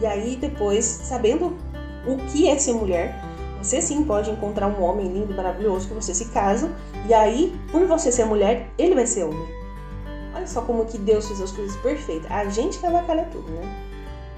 E 0.00 0.06
aí 0.06 0.36
depois, 0.36 0.84
sabendo 0.84 1.56
o 2.06 2.16
que 2.30 2.48
é 2.48 2.56
ser 2.58 2.72
mulher, 2.72 3.27
você 3.60 3.82
sim 3.82 4.04
pode 4.04 4.30
encontrar 4.30 4.68
um 4.68 4.82
homem 4.82 5.08
lindo, 5.08 5.34
maravilhoso, 5.34 5.88
que 5.88 5.94
você 5.94 6.14
se 6.14 6.26
casa, 6.26 6.70
e 7.06 7.14
aí, 7.14 7.58
por 7.70 7.84
você 7.86 8.10
ser 8.12 8.24
mulher, 8.24 8.68
ele 8.78 8.94
vai 8.94 9.06
ser 9.06 9.24
homem. 9.24 9.46
Olha 10.34 10.46
só 10.46 10.62
como 10.62 10.84
que 10.84 10.98
Deus 10.98 11.26
fez 11.26 11.40
as 11.40 11.50
coisas 11.50 11.76
perfeitas. 11.76 12.30
A 12.30 12.44
gente 12.46 12.78
que 12.78 12.86
avacalha 12.86 13.26
tudo, 13.32 13.50
né? 13.50 13.62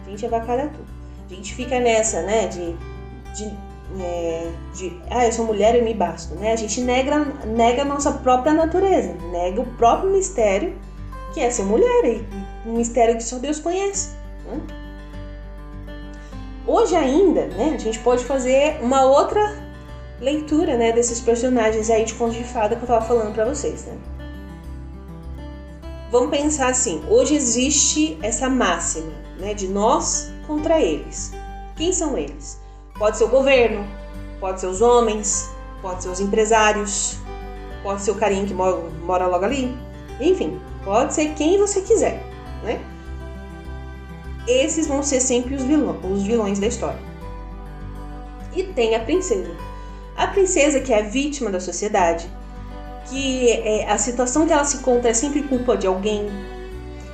A 0.06 0.10
gente 0.10 0.24
avacalha 0.24 0.68
tudo. 0.68 0.88
A 1.30 1.34
gente 1.34 1.54
fica 1.54 1.78
nessa, 1.78 2.22
né, 2.22 2.48
de, 2.48 2.74
de, 3.36 3.56
é, 4.00 4.50
de 4.74 5.00
ah, 5.10 5.26
eu 5.26 5.32
sou 5.32 5.44
mulher 5.44 5.76
e 5.76 5.82
me 5.82 5.94
basto, 5.94 6.34
né? 6.34 6.52
A 6.52 6.56
gente 6.56 6.80
nega, 6.80 7.24
nega 7.46 7.82
a 7.82 7.84
nossa 7.84 8.12
própria 8.12 8.52
natureza, 8.52 9.14
nega 9.30 9.60
o 9.60 9.66
próprio 9.76 10.10
mistério 10.10 10.74
que 11.32 11.40
é 11.40 11.50
ser 11.50 11.62
mulher, 11.62 12.04
e 12.04 12.68
um 12.68 12.76
mistério 12.76 13.16
que 13.16 13.22
só 13.22 13.38
Deus 13.38 13.60
conhece. 13.60 14.10
Né? 14.46 14.60
Hoje 16.72 16.94
ainda, 16.94 17.46
né, 17.48 17.72
a 17.74 17.78
gente 17.78 17.98
pode 17.98 18.24
fazer 18.24 18.78
uma 18.80 19.04
outra 19.04 19.60
leitura, 20.20 20.76
né, 20.76 20.92
desses 20.92 21.20
personagens 21.20 21.90
aí 21.90 22.04
de 22.04 22.14
contos 22.14 22.36
de 22.36 22.44
fada 22.44 22.76
que 22.76 22.82
eu 22.82 22.86
tava 22.86 23.04
falando 23.04 23.34
para 23.34 23.44
vocês, 23.44 23.86
né? 23.86 23.98
Vamos 26.12 26.30
pensar 26.30 26.68
assim, 26.68 27.02
hoje 27.08 27.34
existe 27.34 28.16
essa 28.22 28.48
máxima, 28.48 29.10
né, 29.40 29.52
de 29.52 29.66
nós 29.66 30.30
contra 30.46 30.80
eles. 30.80 31.32
Quem 31.74 31.92
são 31.92 32.16
eles? 32.16 32.60
Pode 32.96 33.16
ser 33.16 33.24
o 33.24 33.28
governo, 33.28 33.84
pode 34.38 34.60
ser 34.60 34.68
os 34.68 34.80
homens, 34.80 35.50
pode 35.82 36.04
ser 36.04 36.08
os 36.08 36.20
empresários, 36.20 37.18
pode 37.82 38.00
ser 38.00 38.12
o 38.12 38.14
carinha 38.14 38.46
que 38.46 38.54
mora, 38.54 38.76
mora 39.04 39.26
logo 39.26 39.44
ali, 39.44 39.76
enfim, 40.20 40.60
Pode 40.84 41.14
ser 41.14 41.34
quem 41.34 41.58
você 41.58 41.82
quiser, 41.82 42.22
né? 42.62 42.80
Esses 44.50 44.86
vão 44.86 45.02
ser 45.02 45.20
sempre 45.20 45.54
os, 45.54 45.62
vilões, 45.62 45.98
os 46.04 46.22
vilões 46.22 46.58
da 46.58 46.66
história. 46.66 46.98
E 48.54 48.64
tem 48.64 48.96
a 48.96 49.00
princesa. 49.00 49.54
A 50.16 50.26
princesa 50.26 50.80
que 50.80 50.92
é 50.92 51.00
a 51.00 51.02
vítima 51.02 51.50
da 51.50 51.60
sociedade, 51.60 52.28
que 53.08 53.50
é, 53.50 53.88
a 53.88 53.96
situação 53.96 54.46
que 54.46 54.52
ela 54.52 54.64
se 54.64 54.78
encontra 54.78 55.10
é 55.10 55.14
sempre 55.14 55.42
culpa 55.42 55.76
de 55.76 55.86
alguém. 55.86 56.28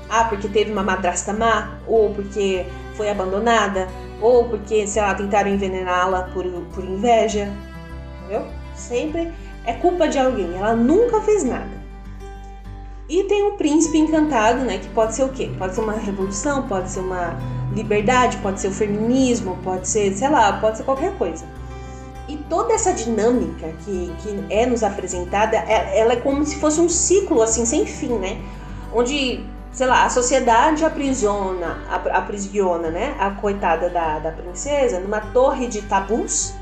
Ah, 0.08 0.24
porque 0.24 0.48
teve 0.48 0.72
uma 0.72 0.82
madrasta 0.82 1.32
má, 1.32 1.78
ou 1.86 2.14
porque 2.14 2.64
foi 2.96 3.10
abandonada, 3.10 3.86
ou 4.20 4.48
porque, 4.48 4.86
sei 4.86 5.02
lá, 5.02 5.14
tentaram 5.14 5.50
envenená-la 5.50 6.30
por, 6.32 6.44
por 6.74 6.84
inveja. 6.84 7.52
Entendeu? 8.20 8.46
Sempre 8.74 9.32
é 9.64 9.74
culpa 9.74 10.08
de 10.08 10.18
alguém. 10.18 10.56
Ela 10.56 10.74
nunca 10.74 11.20
fez 11.20 11.44
nada. 11.44 11.85
E 13.08 13.22
tem 13.24 13.44
o 13.44 13.52
príncipe 13.52 13.98
encantado, 13.98 14.64
né? 14.64 14.78
Que 14.78 14.88
pode 14.88 15.14
ser 15.14 15.22
o 15.22 15.28
quê? 15.28 15.50
Pode 15.56 15.74
ser 15.74 15.80
uma 15.80 15.92
revolução, 15.92 16.66
pode 16.66 16.90
ser 16.90 17.00
uma 17.00 17.38
liberdade, 17.72 18.36
pode 18.38 18.60
ser 18.60 18.68
o 18.68 18.72
feminismo, 18.72 19.56
pode 19.62 19.86
ser, 19.86 20.12
sei 20.12 20.28
lá, 20.28 20.54
pode 20.54 20.78
ser 20.78 20.82
qualquer 20.82 21.16
coisa. 21.16 21.44
E 22.28 22.36
toda 22.36 22.74
essa 22.74 22.92
dinâmica 22.92 23.68
que, 23.84 24.12
que 24.20 24.44
é 24.50 24.66
nos 24.66 24.82
apresentada, 24.82 25.56
é, 25.56 26.00
ela 26.00 26.14
é 26.14 26.16
como 26.16 26.44
se 26.44 26.56
fosse 26.56 26.80
um 26.80 26.88
ciclo 26.88 27.40
assim 27.42 27.64
sem 27.64 27.86
fim, 27.86 28.14
né? 28.14 28.42
Onde, 28.92 29.44
sei 29.70 29.86
lá, 29.86 30.04
a 30.04 30.10
sociedade 30.10 30.84
aprisiona, 30.84 31.78
aprisiona, 32.12 32.90
né? 32.90 33.14
A 33.20 33.30
coitada 33.30 33.88
da, 33.88 34.18
da 34.18 34.32
princesa 34.32 34.98
numa 34.98 35.20
torre 35.20 35.68
de 35.68 35.82
tabus, 35.82 36.54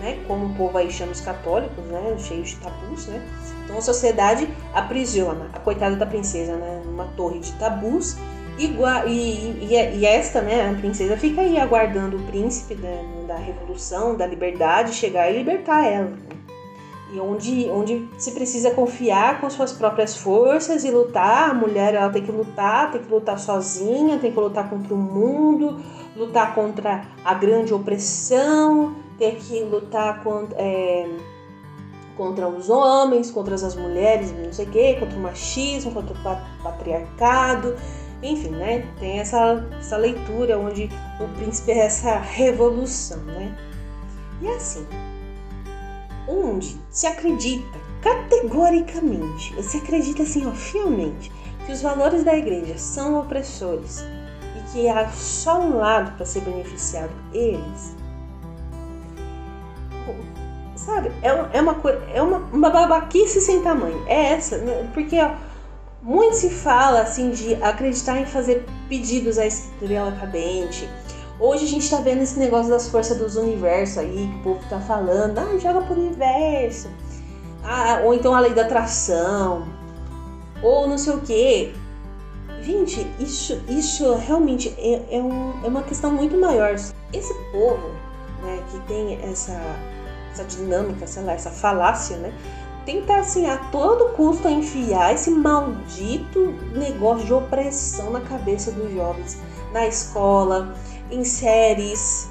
né? 0.00 0.18
Como 0.26 0.46
o 0.46 0.54
povo 0.54 0.78
aí 0.78 0.90
chama 0.90 1.12
os 1.12 1.20
católicos, 1.20 1.84
né? 1.84 2.16
Cheios 2.18 2.48
de 2.48 2.56
tabus, 2.56 3.06
né? 3.08 3.20
Então 3.66 3.78
a 3.78 3.82
sociedade 3.82 4.48
aprisiona 4.72 5.50
a 5.52 5.58
coitada 5.58 5.96
da 5.96 6.06
princesa 6.06 6.56
né, 6.56 6.82
numa 6.86 7.04
torre 7.16 7.40
de 7.40 7.52
tabus 7.54 8.16
e, 8.58 8.74
e, 9.06 9.98
e, 9.98 10.06
esta, 10.06 10.40
né, 10.40 10.70
a 10.70 10.74
princesa, 10.80 11.16
fica 11.16 11.42
aí 11.42 11.58
aguardando 11.58 12.16
o 12.16 12.22
príncipe 12.22 12.74
da, 12.74 13.02
da 13.26 13.36
revolução, 13.36 14.16
da 14.16 14.26
liberdade, 14.26 14.94
chegar 14.94 15.30
e 15.30 15.36
libertar 15.36 15.84
ela. 15.84 16.06
Né? 16.06 16.16
E 17.12 17.20
onde, 17.20 17.68
onde 17.70 18.08
se 18.18 18.32
precisa 18.32 18.70
confiar 18.70 19.40
com 19.40 19.50
suas 19.50 19.72
próprias 19.72 20.16
forças 20.16 20.84
e 20.84 20.90
lutar, 20.90 21.50
a 21.50 21.54
mulher 21.54 21.94
ela 21.94 22.10
tem 22.10 22.22
que 22.22 22.32
lutar, 22.32 22.90
tem 22.90 23.02
que 23.02 23.10
lutar 23.10 23.38
sozinha, 23.38 24.18
tem 24.18 24.32
que 24.32 24.40
lutar 24.40 24.70
contra 24.70 24.94
o 24.94 24.96
mundo, 24.96 25.78
lutar 26.16 26.54
contra 26.54 27.04
a 27.24 27.34
grande 27.34 27.74
opressão, 27.74 28.96
tem 29.18 29.36
que 29.36 29.60
lutar 29.60 30.22
contra. 30.22 30.56
É, 30.58 31.06
contra 32.16 32.48
os 32.48 32.68
homens, 32.70 33.30
contra 33.30 33.54
as 33.54 33.76
mulheres, 33.76 34.32
não 34.32 34.52
sei 34.52 34.66
o 34.66 34.70
quê, 34.70 34.96
contra 34.98 35.16
o 35.16 35.20
machismo, 35.20 35.92
contra 35.92 36.14
o 36.14 36.62
patriarcado, 36.62 37.76
enfim, 38.22 38.50
né? 38.50 38.86
Tem 38.98 39.18
essa, 39.18 39.66
essa 39.78 39.96
leitura 39.96 40.58
onde 40.58 40.88
o 41.20 41.28
príncipe 41.36 41.72
é 41.72 41.78
essa 41.80 42.18
revolução, 42.18 43.18
né? 43.18 43.56
E 44.40 44.48
assim, 44.48 44.86
onde 46.28 46.76
se 46.90 47.06
acredita 47.06 47.78
categoricamente, 48.00 49.54
você 49.54 49.78
acredita 49.78 50.22
assim, 50.22 50.46
ó, 50.46 50.52
fielmente, 50.52 51.32
que 51.64 51.72
os 51.72 51.82
valores 51.82 52.22
da 52.22 52.36
igreja 52.36 52.78
são 52.78 53.18
opressores 53.20 54.04
e 54.56 54.72
que 54.72 54.88
há 54.88 55.08
só 55.10 55.60
um 55.60 55.76
lado 55.76 56.16
para 56.16 56.24
ser 56.24 56.40
beneficiado, 56.40 57.10
eles, 57.32 57.95
sabe, 60.86 61.12
é, 61.22 61.58
é 61.58 61.60
uma 61.60 61.74
coisa, 61.74 62.00
é 62.14 62.22
uma, 62.22 62.38
uma 62.38 62.70
babaquice 62.70 63.40
sem 63.40 63.60
tamanho, 63.60 64.02
é 64.06 64.32
essa, 64.32 64.58
né? 64.58 64.88
porque 64.94 65.18
ó, 65.20 65.32
muito 66.02 66.36
se 66.36 66.48
fala 66.48 67.00
assim 67.02 67.30
de 67.30 67.54
acreditar 67.62 68.18
em 68.18 68.26
fazer 68.26 68.64
pedidos 68.88 69.38
à 69.38 69.46
estrela 69.46 70.12
cadente, 70.12 70.88
Hoje 71.38 71.66
a 71.66 71.68
gente 71.68 71.90
tá 71.90 71.98
vendo 71.98 72.22
esse 72.22 72.38
negócio 72.38 72.70
das 72.70 72.88
forças 72.88 73.18
dos 73.18 73.36
universos 73.36 73.98
aí, 73.98 74.26
que 74.26 74.38
o 74.38 74.42
povo 74.42 74.68
tá 74.70 74.80
falando, 74.80 75.38
ah, 75.38 75.58
joga 75.58 75.82
pro 75.82 75.94
universo. 75.94 76.88
Ah, 77.62 78.00
ou 78.04 78.14
então 78.14 78.34
a 78.34 78.40
lei 78.40 78.54
da 78.54 78.62
atração, 78.62 79.66
ou 80.62 80.88
não 80.88 80.96
sei 80.96 81.12
o 81.12 81.20
que. 81.20 81.74
Gente, 82.62 83.06
isso, 83.20 83.60
isso 83.68 84.14
realmente 84.14 84.74
é, 84.78 85.16
é, 85.18 85.22
um, 85.22 85.62
é 85.62 85.68
uma 85.68 85.82
questão 85.82 86.10
muito 86.10 86.38
maior. 86.38 86.74
Esse 87.12 87.34
povo, 87.52 87.90
né, 88.42 88.62
que 88.70 88.80
tem 88.86 89.20
essa, 89.22 89.60
essa 90.36 90.44
dinâmica, 90.44 91.06
sei 91.06 91.22
lá, 91.22 91.32
essa 91.32 91.50
falácia, 91.50 92.16
né, 92.18 92.32
tenta 92.84 93.16
assim 93.16 93.46
a 93.46 93.56
todo 93.56 94.12
custo 94.12 94.48
enfiar 94.48 95.14
esse 95.14 95.30
maldito 95.30 96.54
negócio 96.74 97.26
de 97.26 97.34
opressão 97.34 98.10
na 98.10 98.20
cabeça 98.20 98.70
dos 98.70 98.92
jovens, 98.92 99.38
na 99.72 99.86
escola, 99.86 100.74
em 101.10 101.24
séries, 101.24 102.28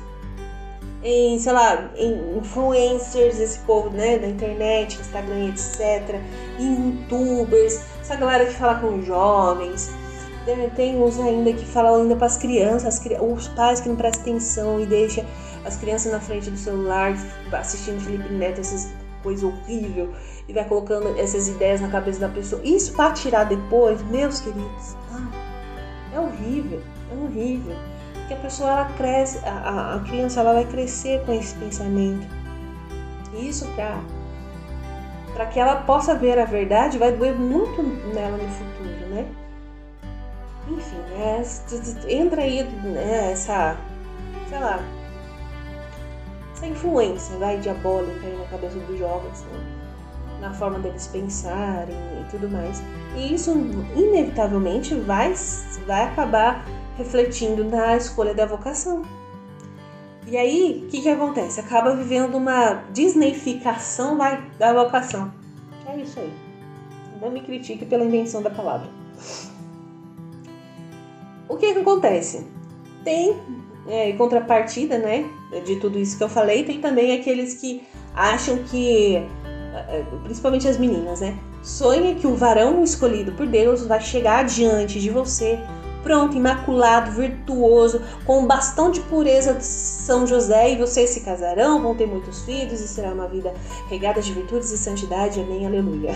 em, 1.03 1.37
sei 1.37 1.51
lá, 1.51 1.89
em 1.95 2.37
influencers, 2.37 3.39
esse 3.39 3.59
povo, 3.59 3.89
né, 3.89 4.17
da 4.17 4.27
internet, 4.27 4.99
Instagram, 4.99 5.49
etc, 5.49 6.19
em 6.59 6.87
youtubers, 6.87 7.81
essa 8.01 8.15
galera 8.15 8.45
que 8.45 8.53
fala 8.53 8.75
com 8.75 9.01
jovens, 9.01 9.91
tem 10.75 11.01
uns 11.01 11.19
ainda 11.19 11.51
que 11.53 11.65
falam 11.65 12.03
ainda 12.03 12.15
para 12.15 12.27
as 12.27 12.37
crianças, 12.37 13.01
os 13.19 13.47
pais 13.49 13.81
que 13.81 13.89
não 13.89 13.95
prestam 13.95 14.21
atenção 14.21 14.79
e 14.79 14.85
deixam 14.85 15.25
as 15.65 15.75
crianças 15.75 16.11
na 16.11 16.19
frente 16.19 16.49
do 16.49 16.57
celular 16.57 17.13
assistindo 17.51 17.99
Felipe 17.99 18.31
Neto, 18.31 18.61
essas 18.61 18.93
coisas 19.23 19.43
horríveis, 19.43 20.09
e 20.47 20.53
vai 20.53 20.63
colocando 20.65 21.19
essas 21.19 21.47
ideias 21.47 21.81
na 21.81 21.89
cabeça 21.89 22.19
da 22.19 22.29
pessoa. 22.29 22.61
Isso 22.63 22.93
para 22.93 23.11
tirar 23.11 23.45
depois, 23.45 24.01
meus 24.03 24.39
queridos, 24.39 24.95
ah, 25.11 25.27
é 26.13 26.19
horrível, 26.19 26.81
é 27.11 27.23
horrível 27.23 27.75
que 28.27 28.33
a 28.33 28.37
pessoa 28.37 28.69
ela 28.69 28.85
cresce, 28.97 29.39
a, 29.45 29.95
a 29.95 29.99
criança 30.01 30.39
ela 30.39 30.53
vai 30.53 30.65
crescer 30.65 31.23
com 31.25 31.33
esse 31.33 31.55
pensamento. 31.55 32.27
Isso 33.33 33.65
para 33.75 33.99
para 35.33 35.47
que 35.47 35.59
ela 35.59 35.75
possa 35.81 36.15
ver 36.15 36.39
a 36.39 36.45
verdade 36.45 36.97
vai 36.97 37.11
doer 37.11 37.35
muito 37.35 37.83
nela 38.13 38.37
no 38.37 38.47
futuro, 38.47 39.09
né? 39.09 39.25
Enfim, 40.69 40.95
é, 41.19 42.13
entra 42.13 42.41
aí 42.41 42.63
né, 42.63 43.33
essa, 43.33 43.75
sei 44.49 44.59
lá, 44.59 44.79
essa 46.55 46.67
influência 46.67 47.37
vai 47.37 47.57
diabólica 47.57 48.25
aí 48.25 48.37
na 48.37 48.45
cabeça 48.45 48.79
dos 48.79 48.97
jovens, 48.97 49.41
né? 49.51 49.85
na 50.39 50.53
forma 50.53 50.79
deles 50.79 51.07
pensarem 51.07 51.95
e 51.95 52.31
tudo 52.31 52.49
mais. 52.49 52.81
E 53.15 53.33
isso 53.33 53.51
inevitavelmente 53.95 54.95
vai, 54.95 55.33
vai 55.85 56.03
acabar 56.03 56.65
refletindo 56.97 57.63
na 57.63 57.97
escolha 57.97 58.33
da 58.33 58.45
vocação. 58.45 59.01
E 60.27 60.37
aí, 60.37 60.83
o 60.85 60.89
que, 60.89 61.01
que 61.01 61.09
acontece? 61.09 61.59
Acaba 61.59 61.95
vivendo 61.95 62.35
uma 62.35 62.83
disneyficação 62.91 64.17
vai, 64.17 64.43
da 64.57 64.73
vocação. 64.73 65.31
É 65.87 65.97
isso 65.97 66.19
aí. 66.19 66.33
Não 67.21 67.29
me 67.29 67.41
critique 67.41 67.85
pela 67.85 68.03
invenção 68.03 68.41
da 68.41 68.49
palavra. 68.49 68.89
O 71.47 71.57
que, 71.57 71.73
que 71.73 71.79
acontece? 71.79 72.47
Tem, 73.03 73.39
é, 73.87 74.13
contrapartida, 74.13 74.97
né, 74.97 75.29
de 75.61 75.77
tudo 75.77 75.99
isso 75.99 76.17
que 76.17 76.23
eu 76.23 76.29
falei, 76.29 76.63
tem 76.63 76.79
também 76.79 77.17
aqueles 77.17 77.55
que 77.55 77.83
acham 78.13 78.57
que, 78.63 79.15
é, 79.15 80.03
principalmente 80.23 80.67
as 80.67 80.77
meninas, 80.77 81.21
né, 81.21 81.37
sonha 81.61 82.15
que 82.15 82.27
o 82.27 82.35
varão 82.35 82.83
escolhido 82.83 83.31
por 83.33 83.47
Deus 83.47 83.85
vai 83.85 84.01
chegar 84.01 84.43
diante 84.43 84.99
de 84.99 85.09
você 85.09 85.59
pronto, 86.05 86.37
imaculado, 86.37 87.11
virtuoso, 87.13 87.99
com 88.25 88.41
um 88.41 88.45
bastão 88.45 88.91
de 88.91 89.01
pureza 89.01 89.55
de 89.55 89.65
São 89.65 90.27
José, 90.27 90.71
e 90.71 90.77
vocês 90.77 91.09
se 91.09 91.21
casarão, 91.21 91.81
vão 91.81 91.95
ter 91.95 92.05
muitos 92.05 92.43
filhos, 92.43 92.79
e 92.79 92.87
será 92.87 93.09
uma 93.09 93.27
vida 93.27 93.51
regada 93.89 94.21
de 94.21 94.31
virtudes 94.31 94.69
e 94.71 94.77
santidade. 94.77 95.41
Amém, 95.41 95.65
aleluia. 95.65 96.13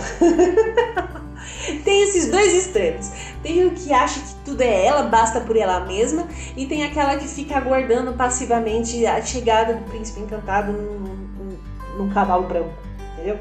tem 1.84 2.04
esses 2.04 2.30
dois 2.30 2.54
extremos. 2.54 3.10
Tem 3.42 3.66
o 3.66 3.72
que 3.72 3.92
acha 3.92 4.20
que 4.20 4.36
tudo 4.46 4.62
é 4.62 4.86
ela, 4.86 5.02
basta 5.02 5.42
por 5.42 5.58
ela 5.58 5.80
mesma, 5.80 6.28
e 6.56 6.68
tem 6.68 6.84
aquela 6.84 7.18
que 7.18 7.28
fica 7.28 7.58
aguardando 7.58 8.14
passivamente 8.14 9.04
a 9.08 9.20
chegada 9.24 9.74
do 9.74 9.84
príncipe 9.90 10.20
encantado 10.20 10.72
num, 10.72 11.00
num, 11.00 11.58
num 11.98 12.14
cavalo 12.14 12.44
branco, 12.44 12.70
entendeu? 13.14 13.40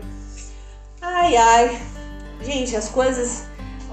Ai, 1.02 1.36
ai. 1.36 1.78
Gente, 2.40 2.74
as 2.74 2.88
coisas 2.88 3.44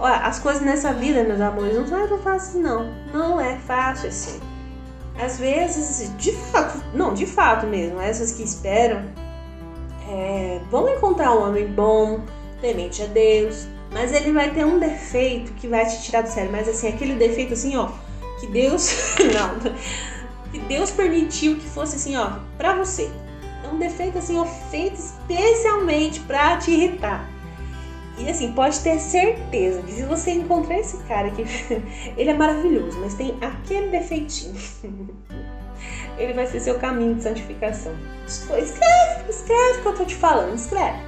as 0.04 0.40
coisas 0.40 0.62
nessa 0.62 0.94
vida, 0.94 1.24
meus 1.24 1.40
amores, 1.40 1.76
não 1.76 1.88
são 1.88 2.08
tão 2.08 2.20
fáceis, 2.20 2.62
não. 2.62 2.94
Não 3.14 3.40
é 3.40 3.58
fácil 3.58 4.10
assim. 4.10 4.40
Às 5.20 5.40
vezes, 5.40 6.16
de 6.18 6.34
fato, 6.34 6.84
não, 6.94 7.14
de 7.14 7.26
fato 7.26 7.66
mesmo, 7.66 8.02
essas 8.02 8.32
que 8.32 8.44
esperam 8.44 9.06
é, 10.10 10.60
vão 10.70 10.90
encontrar 10.90 11.34
um 11.34 11.48
homem 11.48 11.68
bom, 11.68 12.22
temente 12.60 13.02
a 13.02 13.06
Deus, 13.06 13.68
mas 13.92 14.14
ele 14.14 14.34
vai 14.34 14.52
ter 14.52 14.66
um 14.66 14.78
defeito 14.78 15.54
que 15.54 15.68
vai 15.68 15.86
te 15.86 16.04
tirar 16.04 16.22
do 16.22 16.30
sério. 16.30 16.52
Mas 16.52 16.68
assim, 16.68 16.90
aquele 16.90 17.16
defeito 17.16 17.54
assim, 17.54 17.78
ó, 17.78 17.90
que 18.40 18.48
Deus. 18.48 19.16
não, 19.34 19.72
que 20.52 20.60
Deus 20.60 20.92
permitiu 20.92 21.56
que 21.56 21.66
fosse 21.66 21.96
assim, 21.96 22.18
ó, 22.18 22.40
pra 22.58 22.76
você. 22.76 23.10
É 23.64 23.68
um 23.68 23.80
defeito 23.80 24.18
assim, 24.18 24.38
ó, 24.38 24.46
feito 24.70 25.00
especialmente 25.00 26.20
pra 26.22 26.58
te 26.58 26.72
irritar. 26.72 27.30
E 28.18 28.30
assim, 28.30 28.54
pode 28.54 28.80
ter 28.80 28.98
certeza 29.00 29.82
que 29.82 29.92
se 29.92 30.04
você 30.04 30.32
encontrar 30.32 30.80
esse 30.80 30.98
cara 31.04 31.30
que 31.32 31.42
ele 32.16 32.30
é 32.30 32.34
maravilhoso, 32.34 32.98
mas 33.00 33.14
tem 33.14 33.38
aquele 33.42 33.90
defeitinho, 33.90 34.56
ele 36.18 36.34
vai 36.34 36.48
ser 36.48 36.62
seu 36.62 36.80
caminho 36.80 37.16
de 37.16 37.24
santificação. 37.24 37.94
Escreve, 38.26 39.30
escreve 39.30 39.80
o 39.80 39.82
que 39.82 39.88
eu 39.88 39.96
tô 39.96 40.06
te 40.06 40.16
falando, 40.16 40.56
escreve. 40.56 41.00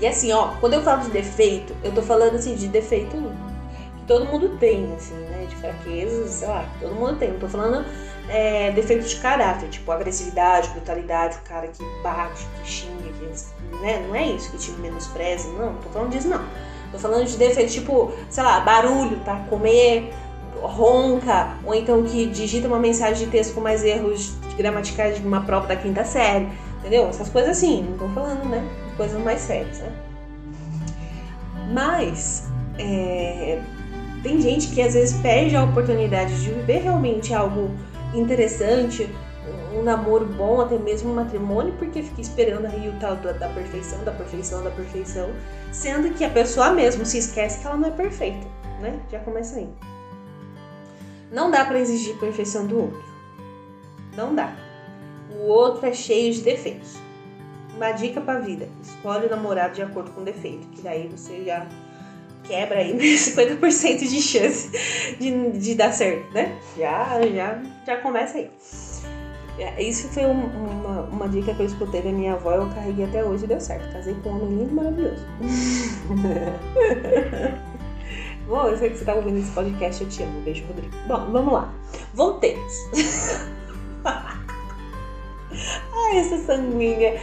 E 0.00 0.06
assim, 0.06 0.32
ó, 0.32 0.48
quando 0.60 0.74
eu 0.74 0.82
falo 0.82 1.02
de 1.02 1.10
defeito, 1.10 1.74
eu 1.82 1.92
tô 1.92 2.02
falando 2.02 2.34
assim 2.34 2.54
de 2.54 2.68
defeito 2.68 3.16
todo 4.06 4.26
mundo 4.26 4.56
tem, 4.58 4.92
assim, 4.94 5.14
né? 5.14 5.46
De 5.48 5.56
fraquezas, 5.56 6.30
sei 6.30 6.48
lá, 6.48 6.68
todo 6.80 6.94
mundo 6.94 7.16
tem. 7.18 7.32
Não 7.32 7.38
tô 7.38 7.48
falando 7.48 7.84
é, 8.28 8.70
defeitos 8.72 9.10
de 9.10 9.16
caráter, 9.16 9.68
tipo 9.68 9.90
agressividade, 9.90 10.70
brutalidade, 10.70 11.36
o 11.38 11.48
cara 11.48 11.68
que 11.68 11.84
bate, 12.02 12.46
que 12.62 12.70
xinga, 12.70 13.12
que, 13.18 13.76
né? 13.80 14.04
Não 14.06 14.14
é 14.14 14.26
isso 14.26 14.50
que 14.50 14.58
te 14.58 14.70
menospreza, 14.72 15.48
não, 15.48 15.72
não 15.72 15.80
tô 15.80 15.88
falando 15.90 16.10
disso 16.10 16.28
não. 16.28 16.44
Tô 16.92 16.98
falando 16.98 17.26
de 17.26 17.36
defeitos 17.36 17.74
tipo, 17.74 18.12
sei 18.30 18.44
lá, 18.44 18.60
barulho, 18.60 19.18
tá? 19.24 19.44
Comer, 19.50 20.12
ronca, 20.62 21.56
ou 21.64 21.74
então 21.74 22.02
que 22.04 22.26
digita 22.26 22.68
uma 22.68 22.78
mensagem 22.78 23.24
de 23.24 23.30
texto 23.30 23.54
com 23.54 23.60
mais 23.60 23.84
erros 23.84 24.34
gramaticais 24.56 25.16
de 25.16 25.26
uma 25.26 25.42
prova 25.42 25.66
da 25.66 25.76
quinta 25.76 26.04
série, 26.04 26.48
entendeu? 26.78 27.08
Essas 27.08 27.28
coisas 27.28 27.50
assim, 27.50 27.82
não 27.82 27.98
tô 27.98 28.08
falando, 28.14 28.44
né? 28.44 28.64
Coisas 28.96 29.20
mais 29.20 29.40
sérias, 29.40 29.78
né? 29.80 29.92
Mas, 31.72 32.48
é, 32.78 33.60
tem 34.24 34.40
gente 34.40 34.68
que 34.68 34.80
às 34.80 34.94
vezes 34.94 35.20
perde 35.20 35.54
a 35.54 35.62
oportunidade 35.62 36.42
de 36.42 36.50
viver 36.50 36.78
realmente 36.78 37.34
algo 37.34 37.70
interessante, 38.14 39.06
um 39.76 39.82
namoro 39.82 40.24
bom, 40.24 40.62
até 40.62 40.78
mesmo 40.78 41.12
um 41.12 41.14
matrimônio, 41.14 41.74
porque 41.74 42.02
fica 42.02 42.22
esperando 42.22 42.64
aí 42.64 42.88
o 42.88 42.98
tal 42.98 43.16
da, 43.16 43.48
perfeição, 43.50 44.02
da 44.02 44.12
perfeição, 44.12 44.64
da 44.64 44.70
perfeição, 44.70 45.28
sendo 45.70 46.14
que 46.14 46.24
a 46.24 46.30
pessoa 46.30 46.70
mesmo 46.70 47.04
se 47.04 47.18
esquece 47.18 47.60
que 47.60 47.66
ela 47.66 47.76
não 47.76 47.88
é 47.88 47.90
perfeita, 47.90 48.46
né? 48.80 48.98
Já 49.12 49.18
começa 49.18 49.58
aí. 49.58 49.68
Não 51.30 51.50
dá 51.50 51.64
para 51.66 51.78
exigir 51.78 52.16
perfeição 52.18 52.66
do 52.66 52.80
outro. 52.80 53.04
Não 54.16 54.34
dá. 54.34 54.56
O 55.36 55.48
outro 55.48 55.86
é 55.86 55.92
cheio 55.92 56.32
de 56.32 56.40
defeitos. 56.40 56.96
Uma 57.76 57.90
dica 57.90 58.20
para 58.20 58.38
vida: 58.38 58.68
escolhe 58.80 59.26
o 59.26 59.30
namorado 59.30 59.74
de 59.74 59.82
acordo 59.82 60.12
com 60.12 60.22
o 60.22 60.24
defeito, 60.24 60.66
que 60.68 60.80
daí 60.80 61.08
você 61.08 61.44
já 61.44 61.66
quebra 62.44 62.78
aí 62.78 62.94
50% 62.96 63.98
de 63.98 64.22
chance 64.22 64.70
de, 65.18 65.50
de 65.58 65.74
dar 65.74 65.92
certo, 65.92 66.32
né? 66.32 66.56
Já, 66.76 67.20
já, 67.22 67.60
já 67.86 67.96
começa 67.98 68.38
aí. 68.38 68.50
É, 69.58 69.82
isso 69.82 70.08
foi 70.08 70.24
um, 70.24 70.46
uma, 70.46 71.02
uma 71.02 71.28
dica 71.28 71.54
que 71.54 71.60
eu 71.60 71.66
escutei 71.66 72.02
da 72.02 72.10
minha 72.10 72.32
avó, 72.34 72.52
eu 72.52 72.68
carreguei 72.70 73.04
até 73.04 73.24
hoje 73.24 73.44
e 73.44 73.46
deu 73.46 73.60
certo. 73.60 73.92
Casei 73.92 74.14
com 74.14 74.30
um 74.30 74.42
homem 74.42 74.58
lindo 74.58 74.70
e 74.70 74.74
maravilhoso. 74.74 75.24
Bom, 78.48 78.66
eu 78.66 78.76
sei 78.76 78.90
que 78.90 78.98
você 78.98 79.04
tá 79.04 79.14
ouvindo 79.14 79.38
esse 79.38 79.52
podcast, 79.52 80.02
eu 80.02 80.08
te 80.08 80.22
amo. 80.22 80.40
Beijo, 80.42 80.66
Rodrigo. 80.66 80.92
Bom, 81.06 81.30
vamos 81.30 81.54
lá. 81.54 81.72
Voltemos. 82.14 82.72
Ai, 84.04 86.18
essa 86.18 86.38
sanguínea. 86.38 87.14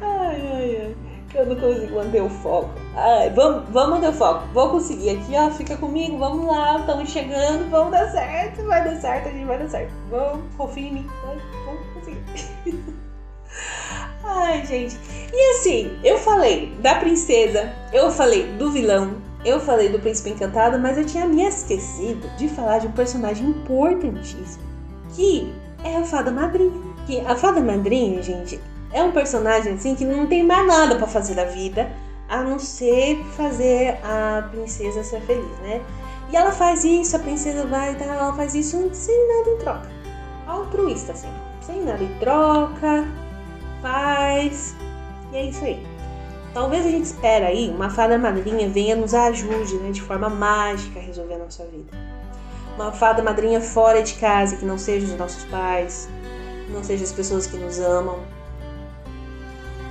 Ai, 0.00 0.40
ai, 0.52 0.76
ai. 0.82 1.07
Eu 1.34 1.46
não 1.46 1.56
consigo 1.56 1.96
manter 1.96 2.22
o 2.22 2.28
foco. 2.28 2.70
Ai, 2.96 3.30
vamos, 3.30 3.68
vamos 3.70 3.90
manter 3.90 4.08
o 4.08 4.12
foco. 4.12 4.46
Vou 4.52 4.70
conseguir 4.70 5.10
aqui, 5.10 5.34
ó. 5.36 5.50
Fica 5.50 5.76
comigo, 5.76 6.18
vamos 6.18 6.46
lá. 6.46 6.80
Estamos 6.80 7.10
chegando, 7.10 7.70
vamos 7.70 7.92
dar 7.92 8.10
certo. 8.10 8.64
Vai 8.64 8.84
dar 8.84 9.00
certo, 9.00 9.28
a 9.28 9.32
gente 9.32 9.44
vai 9.44 9.58
dar 9.58 9.68
certo. 9.68 9.92
Vamos, 10.10 10.44
confia 10.56 10.88
em 10.88 10.92
mim. 10.94 11.06
Vamos 11.24 11.82
conseguir. 11.94 12.84
Ai, 14.24 14.64
gente. 14.66 14.96
E 15.32 15.50
assim, 15.52 15.98
eu 16.02 16.18
falei 16.18 16.74
da 16.80 16.96
princesa, 16.96 17.72
eu 17.92 18.10
falei 18.10 18.44
do 18.54 18.70
vilão, 18.70 19.16
eu 19.44 19.60
falei 19.60 19.88
do 19.88 19.98
príncipe 19.98 20.30
encantado, 20.30 20.78
mas 20.78 20.98
eu 20.98 21.06
tinha 21.06 21.26
me 21.26 21.42
esquecido 21.42 22.28
de 22.36 22.48
falar 22.48 22.78
de 22.78 22.88
um 22.88 22.92
personagem 22.92 23.46
importantíssimo, 23.46 24.62
que 25.14 25.52
é 25.84 25.96
a 25.96 26.04
fada 26.04 26.30
madrinha. 26.30 26.88
Que 27.06 27.20
a 27.20 27.34
fada 27.34 27.60
madrinha, 27.60 28.22
gente, 28.22 28.60
é 28.92 29.02
um 29.02 29.12
personagem 29.12 29.74
assim 29.74 29.94
que 29.94 30.04
não 30.04 30.26
tem 30.26 30.42
mais 30.42 30.66
nada 30.66 30.96
para 30.96 31.06
fazer 31.06 31.34
da 31.34 31.44
vida 31.44 31.90
a 32.28 32.42
não 32.42 32.58
ser 32.58 33.24
fazer 33.36 33.98
a 34.04 34.46
princesa 34.50 35.02
ser 35.02 35.20
feliz, 35.22 35.58
né? 35.60 35.80
E 36.30 36.36
ela 36.36 36.52
faz 36.52 36.84
isso, 36.84 37.16
a 37.16 37.18
princesa 37.18 37.66
vai, 37.66 37.94
tá, 37.94 38.04
ela 38.04 38.34
faz 38.34 38.54
isso 38.54 38.88
sem 38.92 39.28
nada 39.28 39.50
em 39.50 39.56
troca. 39.56 39.90
Altruísta, 40.46 41.12
assim, 41.12 41.28
sem 41.62 41.82
nada 41.82 42.02
em 42.02 42.18
troca, 42.18 43.06
faz. 43.80 44.76
E 45.32 45.36
é 45.36 45.44
isso 45.46 45.64
aí. 45.64 45.86
Talvez 46.52 46.84
a 46.84 46.90
gente 46.90 47.04
espere 47.04 47.44
aí 47.46 47.70
uma 47.70 47.88
fada 47.88 48.18
madrinha 48.18 48.68
venha 48.68 48.96
nos 48.96 49.14
ajude, 49.14 49.76
né, 49.76 49.90
de 49.90 50.02
forma 50.02 50.28
mágica 50.28 50.98
a 50.98 51.02
resolver 51.02 51.34
a 51.34 51.38
nossa 51.38 51.64
vida. 51.64 51.96
Uma 52.74 52.92
fada 52.92 53.22
madrinha 53.22 53.60
fora 53.60 54.02
de 54.02 54.14
casa, 54.14 54.56
que 54.56 54.64
não 54.64 54.76
seja 54.76 55.06
os 55.06 55.18
nossos 55.18 55.44
pais, 55.44 56.08
não 56.68 56.84
seja 56.84 57.04
as 57.04 57.12
pessoas 57.12 57.46
que 57.46 57.56
nos 57.56 57.78
amam, 57.78 58.18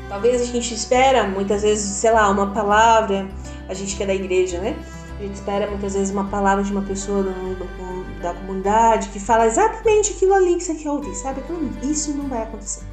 Talvez 0.10 0.42
a 0.42 0.46
gente 0.46 0.74
espera 0.74 1.28
muitas 1.28 1.62
vezes, 1.64 1.86
sei 1.98 2.12
lá, 2.12 2.30
uma 2.30 2.52
palavra, 2.52 3.28
a 3.68 3.74
gente 3.74 3.96
que 3.96 4.04
é 4.04 4.06
da 4.06 4.16
igreja, 4.16 4.60
né? 4.60 4.76
A 5.20 5.22
gente 5.22 5.34
espera 5.34 5.68
muitas 5.68 5.94
vezes 5.94 6.12
uma 6.12 6.26
palavra 6.26 6.64
de 6.64 6.72
uma 6.72 6.84
pessoa 6.84 7.24
do, 7.24 7.32
do, 7.32 8.22
da 8.22 8.34
comunidade 8.34 9.10
que 9.10 9.20
fala 9.20 9.46
exatamente 9.46 10.14
aquilo 10.14 10.34
ali 10.34 10.56
que 10.56 10.64
você 10.64 10.76
quer 10.76 10.92
ouvir, 10.92 11.14
sabe? 11.16 11.42
Isso 11.82 12.12
não 12.12 12.28
vai 12.28 12.44
acontecer. 12.44 12.84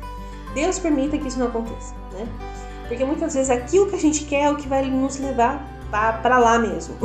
Deus 0.55 0.79
permita 0.79 1.19
que 1.19 1.29
isso 1.29 1.39
não 1.39 1.49
aconteça, 1.49 1.95
né? 2.13 2.27
Porque 2.89 3.05
muitas 3.05 3.35
vezes 3.35 3.51
aquilo 3.51 3.89
que 3.89 3.97
a 3.97 3.99
gente 3.99 4.25
quer 4.25 4.45
é 4.45 4.51
o 4.51 4.57
que 4.57 4.69
vai 4.69 4.85
nos 4.85 5.19
levar 5.19 5.65
para 5.91 6.39
lá 6.39 6.59
mesmo. 6.59 6.97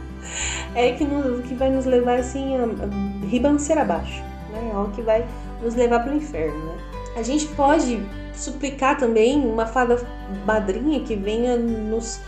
é 0.74 0.92
que, 0.92 1.06
que 1.48 1.54
vai 1.54 1.70
nos 1.70 1.86
levar 1.86 2.18
assim, 2.18 2.56
a, 2.56 2.64
a 2.64 3.26
ribanceira 3.26 3.82
abaixo, 3.82 4.22
né? 4.50 4.70
É 4.72 4.76
o 4.76 4.90
que 4.90 5.02
vai 5.02 5.26
nos 5.62 5.74
levar 5.74 6.00
para 6.00 6.12
o 6.12 6.16
inferno, 6.16 6.66
né? 6.66 6.76
A 7.16 7.22
gente 7.22 7.46
pode 7.48 8.04
suplicar 8.34 8.98
também 8.98 9.44
uma 9.46 9.66
fada 9.66 9.96
madrinha 10.44 11.00
que 11.00 11.14
venha 11.16 11.56
nos 11.56 12.20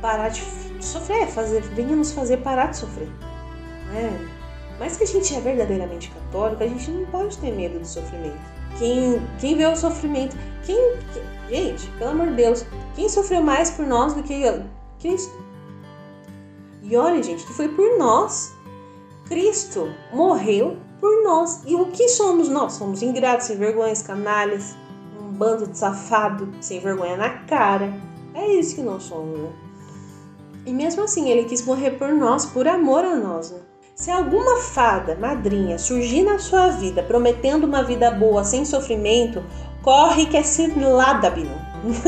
parar 0.00 0.28
de 0.28 0.42
sofrer, 0.80 1.28
fazer, 1.28 1.62
venha 1.62 1.94
nos 1.94 2.12
fazer 2.12 2.38
parar 2.38 2.66
de 2.66 2.78
sofrer. 2.78 3.08
Né? 3.92 4.28
Mas 4.78 4.96
que 4.96 5.04
a 5.04 5.06
gente 5.06 5.34
é 5.34 5.40
verdadeiramente 5.40 6.10
católico, 6.10 6.62
a 6.62 6.66
gente 6.66 6.90
não 6.90 7.06
pode 7.06 7.38
ter 7.38 7.52
medo 7.52 7.78
do 7.78 7.86
sofrimento. 7.86 8.38
Quem, 8.78 9.20
quem 9.38 9.56
vê 9.56 9.66
o 9.66 9.76
sofrimento, 9.76 10.36
quem, 10.64 10.96
gente, 11.48 11.86
pelo 11.98 12.10
amor 12.10 12.28
de 12.28 12.34
Deus, 12.34 12.64
quem 12.94 13.08
sofreu 13.08 13.42
mais 13.42 13.70
por 13.70 13.86
nós 13.86 14.14
do 14.14 14.22
que 14.22 14.42
Cristo? 15.00 15.42
E 16.82 16.96
olha, 16.96 17.22
gente, 17.22 17.44
que 17.44 17.52
foi 17.52 17.68
por 17.68 17.98
nós. 17.98 18.52
Cristo 19.26 19.88
morreu 20.12 20.76
por 21.00 21.22
nós. 21.22 21.62
E 21.66 21.74
o 21.74 21.86
que 21.86 22.08
somos 22.08 22.48
nós? 22.48 22.72
Somos 22.72 23.02
ingratos, 23.02 23.46
sem 23.46 23.56
vergonhas, 23.56 24.02
canalhas, 24.02 24.74
bando 25.32 25.66
de 25.66 25.76
safado, 25.76 26.48
sem 26.60 26.80
vergonha 26.80 27.16
na 27.16 27.30
cara. 27.30 27.92
É 28.34 28.46
isso 28.54 28.76
que 28.76 28.82
nós 28.82 29.02
somos, 29.04 29.38
né? 29.38 29.50
E 30.64 30.72
mesmo 30.72 31.02
assim, 31.02 31.28
ele 31.28 31.44
quis 31.44 31.64
morrer 31.64 31.92
por 31.92 32.12
nós, 32.12 32.46
por 32.46 32.68
amor 32.68 33.04
a 33.04 33.16
nós, 33.16 33.50
né? 33.50 33.58
Se 33.94 34.10
alguma 34.10 34.58
fada, 34.58 35.16
madrinha, 35.16 35.78
surgir 35.78 36.22
na 36.22 36.38
sua 36.38 36.68
vida 36.70 37.02
prometendo 37.02 37.64
uma 37.64 37.82
vida 37.82 38.10
boa, 38.10 38.42
sem 38.42 38.64
sofrimento, 38.64 39.42
corre 39.82 40.26
que 40.26 40.36
é 40.36 40.42
cilada, 40.42 41.30
Bino. 41.30 41.54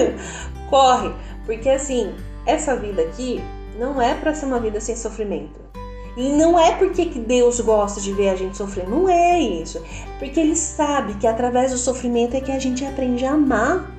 corre, 0.70 1.12
porque 1.44 1.68
assim, 1.68 2.14
essa 2.46 2.74
vida 2.76 3.02
aqui 3.02 3.40
não 3.78 4.00
é 4.00 4.14
para 4.14 4.34
ser 4.34 4.46
uma 4.46 4.60
vida 4.60 4.80
sem 4.80 4.96
sofrimento. 4.96 5.63
E 6.16 6.30
não 6.30 6.58
é 6.58 6.76
porque 6.76 7.06
que 7.06 7.18
Deus 7.18 7.60
gosta 7.60 8.00
de 8.00 8.12
ver 8.12 8.28
a 8.28 8.36
gente 8.36 8.56
sofrer, 8.56 8.88
não 8.88 9.08
é 9.08 9.40
isso. 9.40 9.82
Porque 10.18 10.38
Ele 10.38 10.54
sabe 10.54 11.14
que 11.14 11.26
através 11.26 11.72
do 11.72 11.78
sofrimento 11.78 12.36
é 12.36 12.40
que 12.40 12.52
a 12.52 12.58
gente 12.58 12.84
aprende 12.84 13.24
a 13.24 13.32
amar. 13.32 13.92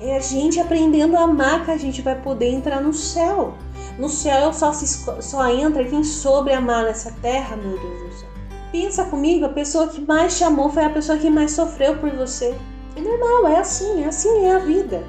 É 0.00 0.16
a 0.16 0.20
gente 0.20 0.58
aprendendo 0.58 1.16
a 1.16 1.22
amar 1.22 1.64
que 1.64 1.70
a 1.70 1.76
gente 1.76 2.02
vai 2.02 2.20
poder 2.20 2.50
entrar 2.50 2.80
no 2.80 2.92
céu. 2.92 3.54
No 3.98 4.08
céu 4.08 4.52
só, 4.52 4.72
se, 4.72 5.04
só 5.20 5.48
entra 5.48 5.84
quem 5.84 6.02
soube 6.02 6.50
amar 6.52 6.84
nessa 6.84 7.12
terra, 7.20 7.56
meu 7.56 7.78
Deus 7.78 8.02
do 8.02 8.18
céu. 8.18 8.28
Pensa 8.72 9.04
comigo, 9.04 9.44
a 9.44 9.50
pessoa 9.50 9.88
que 9.88 10.00
mais 10.00 10.36
te 10.36 10.44
amou 10.44 10.70
foi 10.70 10.84
a 10.84 10.90
pessoa 10.90 11.18
que 11.18 11.30
mais 11.30 11.52
sofreu 11.52 11.98
por 11.98 12.10
você. 12.10 12.56
É 12.96 13.00
normal, 13.00 13.48
é 13.48 13.58
assim, 13.58 14.02
é 14.02 14.06
assim 14.06 14.46
é 14.46 14.56
a 14.56 14.58
vida. 14.58 15.04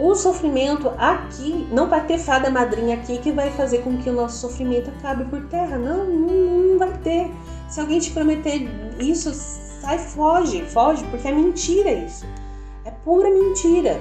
O 0.00 0.14
sofrimento 0.14 0.92
aqui, 0.96 1.66
não 1.72 1.88
vai 1.88 2.06
ter 2.06 2.18
fada 2.18 2.48
madrinha 2.48 2.94
aqui 2.94 3.18
que 3.18 3.32
vai 3.32 3.50
fazer 3.50 3.78
com 3.78 3.96
que 3.96 4.08
o 4.08 4.12
nosso 4.12 4.38
sofrimento 4.38 4.90
acabe 4.90 5.24
por 5.24 5.44
terra. 5.48 5.76
Não, 5.76 6.04
não, 6.04 6.34
não 6.68 6.78
vai 6.78 6.96
ter. 6.98 7.28
Se 7.68 7.80
alguém 7.80 7.98
te 7.98 8.12
prometer 8.12 8.68
isso, 9.00 9.32
sai, 9.34 9.98
foge, 9.98 10.62
foge, 10.66 11.02
porque 11.10 11.26
é 11.26 11.32
mentira 11.32 11.90
isso. 11.90 12.24
É 12.84 12.92
pura 12.92 13.28
mentira. 13.28 14.00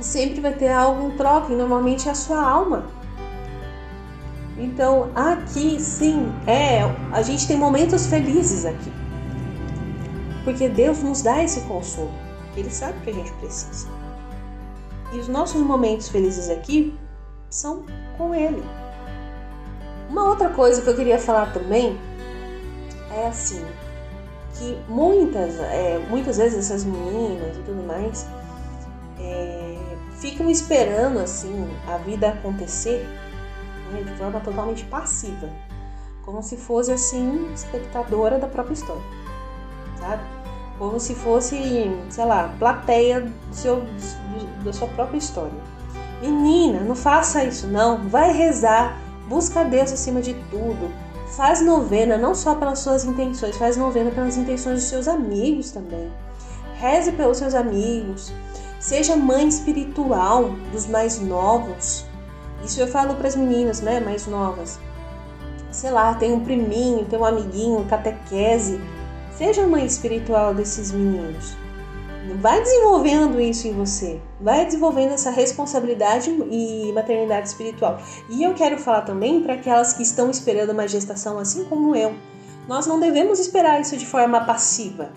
Sempre 0.00 0.40
vai 0.40 0.54
ter 0.54 0.70
algo 0.70 1.08
em 1.08 1.16
troca, 1.18 1.52
e 1.52 1.56
normalmente 1.56 2.08
é 2.08 2.12
a 2.12 2.14
sua 2.14 2.42
alma. 2.42 2.86
Então, 4.56 5.10
aqui 5.14 5.78
sim, 5.78 6.32
é, 6.46 6.80
a 7.12 7.20
gente 7.20 7.46
tem 7.46 7.58
momentos 7.58 8.06
felizes 8.06 8.64
aqui. 8.64 8.90
Porque 10.42 10.70
Deus 10.70 11.02
nos 11.02 11.20
dá 11.20 11.44
esse 11.44 11.60
consolo. 11.62 12.10
Ele 12.56 12.70
sabe 12.70 12.98
que 13.04 13.10
a 13.10 13.12
gente 13.12 13.32
precisa. 13.34 14.03
E 15.14 15.18
os 15.20 15.28
nossos 15.28 15.60
momentos 15.60 16.08
felizes 16.08 16.50
aqui 16.50 16.92
são 17.48 17.84
com 18.18 18.34
Ele. 18.34 18.62
Uma 20.10 20.28
outra 20.28 20.50
coisa 20.50 20.82
que 20.82 20.88
eu 20.88 20.96
queria 20.96 21.20
falar 21.20 21.52
também 21.52 21.96
é 23.12 23.28
assim, 23.28 23.64
que 24.54 24.76
muitas, 24.88 25.54
é, 25.60 26.04
muitas 26.10 26.36
vezes 26.36 26.58
essas 26.58 26.84
meninas 26.84 27.56
e 27.56 27.60
tudo 27.60 27.86
mais 27.86 28.26
é, 29.20 29.78
ficam 30.18 30.50
esperando 30.50 31.20
assim 31.20 31.68
a 31.86 31.96
vida 31.98 32.30
acontecer 32.30 33.06
né, 33.92 34.02
de 34.02 34.16
forma 34.16 34.40
totalmente 34.40 34.84
passiva, 34.86 35.48
como 36.24 36.42
se 36.42 36.56
fosse 36.56 36.90
assim 36.90 37.52
espectadora 37.54 38.38
da 38.38 38.48
própria 38.48 38.74
história, 38.74 39.02
sabe? 40.00 40.22
como 40.78 40.98
se 40.98 41.14
fosse, 41.14 41.90
sei 42.10 42.24
lá, 42.24 42.54
plateia 42.58 43.20
do 43.20 43.54
seu, 43.54 43.84
da 44.64 44.72
sua 44.72 44.88
própria 44.88 45.18
história. 45.18 45.52
Menina, 46.20 46.80
não 46.80 46.94
faça 46.94 47.44
isso 47.44 47.66
não, 47.66 48.08
vai 48.08 48.32
rezar, 48.32 48.98
busca 49.28 49.64
Deus 49.64 49.92
acima 49.92 50.20
de 50.20 50.34
tudo, 50.50 50.90
faz 51.36 51.60
novena 51.60 52.16
não 52.16 52.34
só 52.34 52.54
pelas 52.54 52.78
suas 52.78 53.04
intenções, 53.04 53.56
faz 53.56 53.76
novena 53.76 54.10
pelas 54.10 54.36
intenções 54.36 54.80
dos 54.80 54.88
seus 54.88 55.06
amigos 55.08 55.70
também. 55.70 56.10
Reze 56.76 57.12
pelos 57.12 57.38
seus 57.38 57.54
amigos, 57.54 58.32
seja 58.80 59.16
mãe 59.16 59.46
espiritual 59.46 60.50
dos 60.72 60.86
mais 60.86 61.20
novos. 61.20 62.04
Isso 62.64 62.80
eu 62.80 62.88
falo 62.88 63.14
para 63.14 63.28
as 63.28 63.36
meninas, 63.36 63.80
né, 63.80 64.00
mais 64.00 64.26
novas. 64.26 64.80
Sei 65.70 65.90
lá, 65.90 66.14
tem 66.14 66.32
um 66.32 66.40
priminho, 66.40 67.04
tem 67.04 67.18
um 67.18 67.24
amiguinho, 67.24 67.84
catequese 67.84 68.80
Seja 69.36 69.66
mãe 69.66 69.84
espiritual 69.84 70.54
desses 70.54 70.92
meninos. 70.92 71.56
Vai 72.40 72.62
desenvolvendo 72.62 73.40
isso 73.40 73.68
em 73.68 73.72
você. 73.72 74.20
Vai 74.40 74.64
desenvolvendo 74.64 75.12
essa 75.12 75.30
responsabilidade 75.30 76.30
e 76.30 76.92
maternidade 76.92 77.48
espiritual. 77.48 77.98
E 78.30 78.42
eu 78.42 78.54
quero 78.54 78.78
falar 78.78 79.02
também 79.02 79.42
para 79.42 79.54
aquelas 79.54 79.92
que 79.92 80.02
estão 80.02 80.30
esperando 80.30 80.70
uma 80.70 80.88
gestação 80.88 81.38
assim 81.38 81.64
como 81.64 81.94
eu. 81.94 82.14
Nós 82.66 82.86
não 82.86 82.98
devemos 82.98 83.38
esperar 83.38 83.80
isso 83.80 83.96
de 83.96 84.06
forma 84.06 84.40
passiva. 84.44 85.10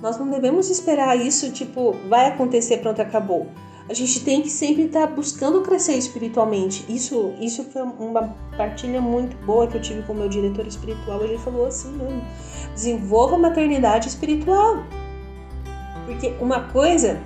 Nós 0.00 0.18
não 0.18 0.28
devemos 0.28 0.70
esperar 0.70 1.16
isso 1.16 1.50
tipo, 1.50 1.94
vai 2.08 2.28
acontecer, 2.28 2.78
pronto, 2.78 3.00
acabou 3.00 3.48
a 3.88 3.92
gente 3.92 4.24
tem 4.24 4.40
que 4.40 4.48
sempre 4.48 4.84
estar 4.84 5.06
tá 5.06 5.12
buscando 5.14 5.60
crescer 5.60 5.94
espiritualmente. 5.94 6.84
Isso, 6.88 7.34
isso 7.38 7.64
foi 7.64 7.82
uma 7.82 8.34
partilha 8.56 9.00
muito 9.00 9.36
boa 9.44 9.66
que 9.66 9.76
eu 9.76 9.82
tive 9.82 10.02
com 10.02 10.14
o 10.14 10.16
meu 10.16 10.28
diretor 10.28 10.66
espiritual. 10.66 11.22
Ele 11.22 11.36
falou 11.38 11.66
assim, 11.66 11.94
desenvolva 12.72 13.36
a 13.36 13.38
maternidade 13.38 14.08
espiritual. 14.08 14.82
Porque 16.06 16.34
uma 16.40 16.60
coisa 16.68 17.20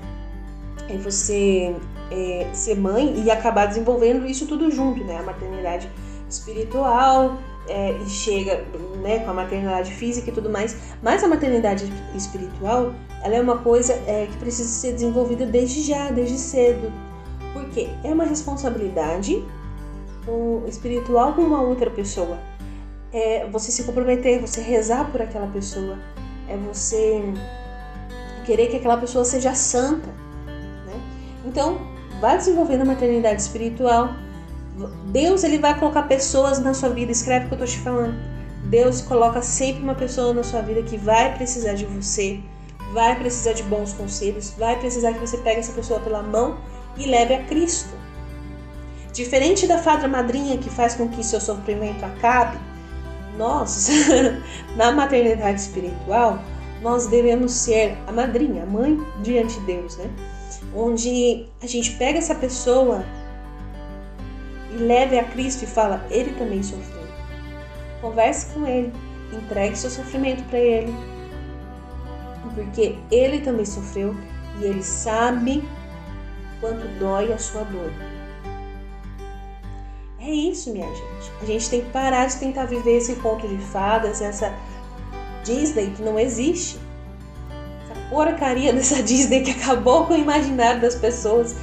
é 0.89 0.97
você 0.97 1.75
é, 2.11 2.49
ser 2.53 2.77
mãe 2.77 3.23
e 3.25 3.31
acabar 3.31 3.67
desenvolvendo 3.67 4.27
isso 4.27 4.47
tudo 4.47 4.71
junto, 4.71 5.05
né? 5.05 5.19
A 5.19 5.23
maternidade 5.23 5.91
espiritual, 6.29 7.39
é, 7.69 7.93
e 7.93 8.09
chega 8.09 8.65
né, 9.03 9.21
com 9.21 9.31
a 9.31 9.35
maternidade 9.35 9.93
física 9.93 10.31
e 10.31 10.33
tudo 10.33 10.49
mais, 10.51 10.77
mas 11.03 11.23
a 11.23 11.29
maternidade 11.29 11.85
espiritual 12.15 12.95
ela 13.23 13.35
é 13.35 13.41
uma 13.41 13.59
coisa 13.59 13.93
é, 14.07 14.27
que 14.31 14.37
precisa 14.39 14.69
ser 14.69 14.93
desenvolvida 14.93 15.45
desde 15.45 15.83
já, 15.83 16.11
desde 16.11 16.39
cedo. 16.39 16.91
Porque 17.53 17.89
é 18.05 18.09
uma 18.09 18.25
responsabilidade 18.25 19.45
espiritual 20.67 21.33
com 21.35 21.43
uma 21.43 21.63
outra 21.63 21.91
pessoa. 21.91 22.39
É 23.13 23.47
você 23.51 23.73
se 23.73 23.85
comprometer, 23.85 24.41
você 24.41 24.61
rezar 24.61 25.11
por 25.11 25.23
aquela 25.23 25.47
pessoa, 25.47 25.99
é 26.49 26.57
você 26.57 27.23
querer 28.49 28.69
que 28.69 28.77
aquela 28.79 28.97
pessoa 28.97 29.27
seja 29.27 29.55
santa. 29.55 30.09
Né? 30.87 30.95
Então, 31.45 31.79
vai 32.19 32.39
desenvolvendo 32.39 32.81
a 32.81 32.87
maternidade 32.87 33.43
espiritual. 33.43 34.15
Deus 35.09 35.45
ele 35.45 35.59
vai 35.59 35.79
colocar 35.79 36.05
pessoas 36.05 36.59
na 36.59 36.73
sua 36.73 36.89
vida, 36.89 37.13
escreve 37.13 37.45
o 37.45 37.49
que 37.49 37.55
eu 37.55 37.65
estou 37.65 37.79
te 37.79 37.85
falando. 37.85 38.15
Deus 38.65 39.03
coloca 39.03 39.43
sempre 39.43 39.83
uma 39.83 39.95
pessoa 39.95 40.33
na 40.33 40.43
sua 40.43 40.63
vida 40.63 40.83
que 40.83 40.97
vai 40.97 41.35
precisar 41.35 41.75
de 41.75 41.85
você, 41.85 42.41
vai 42.95 43.19
precisar 43.19 43.53
de 43.53 43.63
bons 43.65 43.93
conselhos, 43.93 44.55
vai 44.59 44.79
precisar 44.79 45.13
que 45.13 45.21
você 45.21 45.37
pegue 45.39 45.61
essa 45.61 45.73
pessoa 45.73 46.01
pela 46.01 46.23
mão 46.23 46.57
e 46.97 47.07
leve 47.07 47.35
a 47.35 47.45
Cristo. 47.45 47.91
Diferente 49.13 49.67
da 49.67 49.79
fada 49.79 50.09
madrinha 50.09 50.57
que 50.57 50.71
faz 50.71 50.95
com 50.95 51.09
que 51.09 51.23
seu 51.25 51.41
sofrimento 51.41 52.03
acabe, 52.05 52.59
nós, 53.37 53.89
na 54.77 54.93
maternidade 54.93 55.61
espiritual, 55.61 56.39
nós 56.83 57.07
devemos 57.07 57.53
ser 57.53 57.97
a 58.07 58.13
madrinha, 58.13 58.63
a 58.63 58.67
mãe 58.67 58.99
diante 59.23 59.59
de 59.61 59.67
Deus, 59.67 59.97
né? 59.97 60.11
Onde 60.75 61.47
a 61.63 61.67
gente 61.67 61.93
pega 61.93 62.19
essa 62.19 62.35
pessoa 62.35 63.05
e 64.73 64.77
leve 64.77 65.19
a 65.19 65.25
Cristo 65.25 65.65
e 65.65 65.67
fala: 65.67 66.05
Ele 66.11 66.33
também 66.35 66.63
sofreu. 66.63 67.07
Converse 68.01 68.47
com 68.55 68.67
ele, 68.67 68.93
entregue 69.33 69.77
seu 69.77 69.91
sofrimento 69.91 70.43
para 70.45 70.59
ele, 70.59 70.95
porque 72.55 72.97
ele 73.11 73.41
também 73.41 73.65
sofreu 73.65 74.15
e 74.61 74.65
ele 74.65 74.83
sabe 74.83 75.65
quanto 76.61 76.87
dói 76.99 77.33
a 77.33 77.39
sua 77.39 77.65
dor. 77.65 77.93
É 80.21 80.31
isso, 80.31 80.73
minha 80.73 80.87
gente. 80.87 81.33
A 81.41 81.45
gente 81.45 81.71
tem 81.71 81.81
que 81.83 81.91
parar 81.91 82.27
de 82.27 82.37
tentar 82.37 82.67
viver 82.67 82.99
esse 82.99 83.17
conto 83.17 83.49
de 83.49 83.57
fadas, 83.59 84.21
essa 84.21 84.53
Disney 85.49 85.93
que 85.97 86.03
não 86.03 86.19
existe. 86.19 86.79
Essa 87.85 88.01
porcaria 88.11 88.73
dessa 88.75 89.03
Disney 89.03 89.43
que 89.43 89.53
acabou 89.53 90.05
com 90.07 90.13
o 90.13 90.17
imaginário 90.17 90.81
das 90.81 90.95
pessoas, 90.95 91.57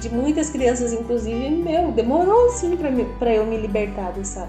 de 0.00 0.08
muitas 0.08 0.48
crianças, 0.48 0.92
inclusive 0.92 1.50
meu. 1.50 1.92
Demorou 1.92 2.50
sim 2.50 2.76
para 3.18 3.34
eu 3.34 3.46
me 3.46 3.58
libertar 3.58 4.12
dessa 4.12 4.48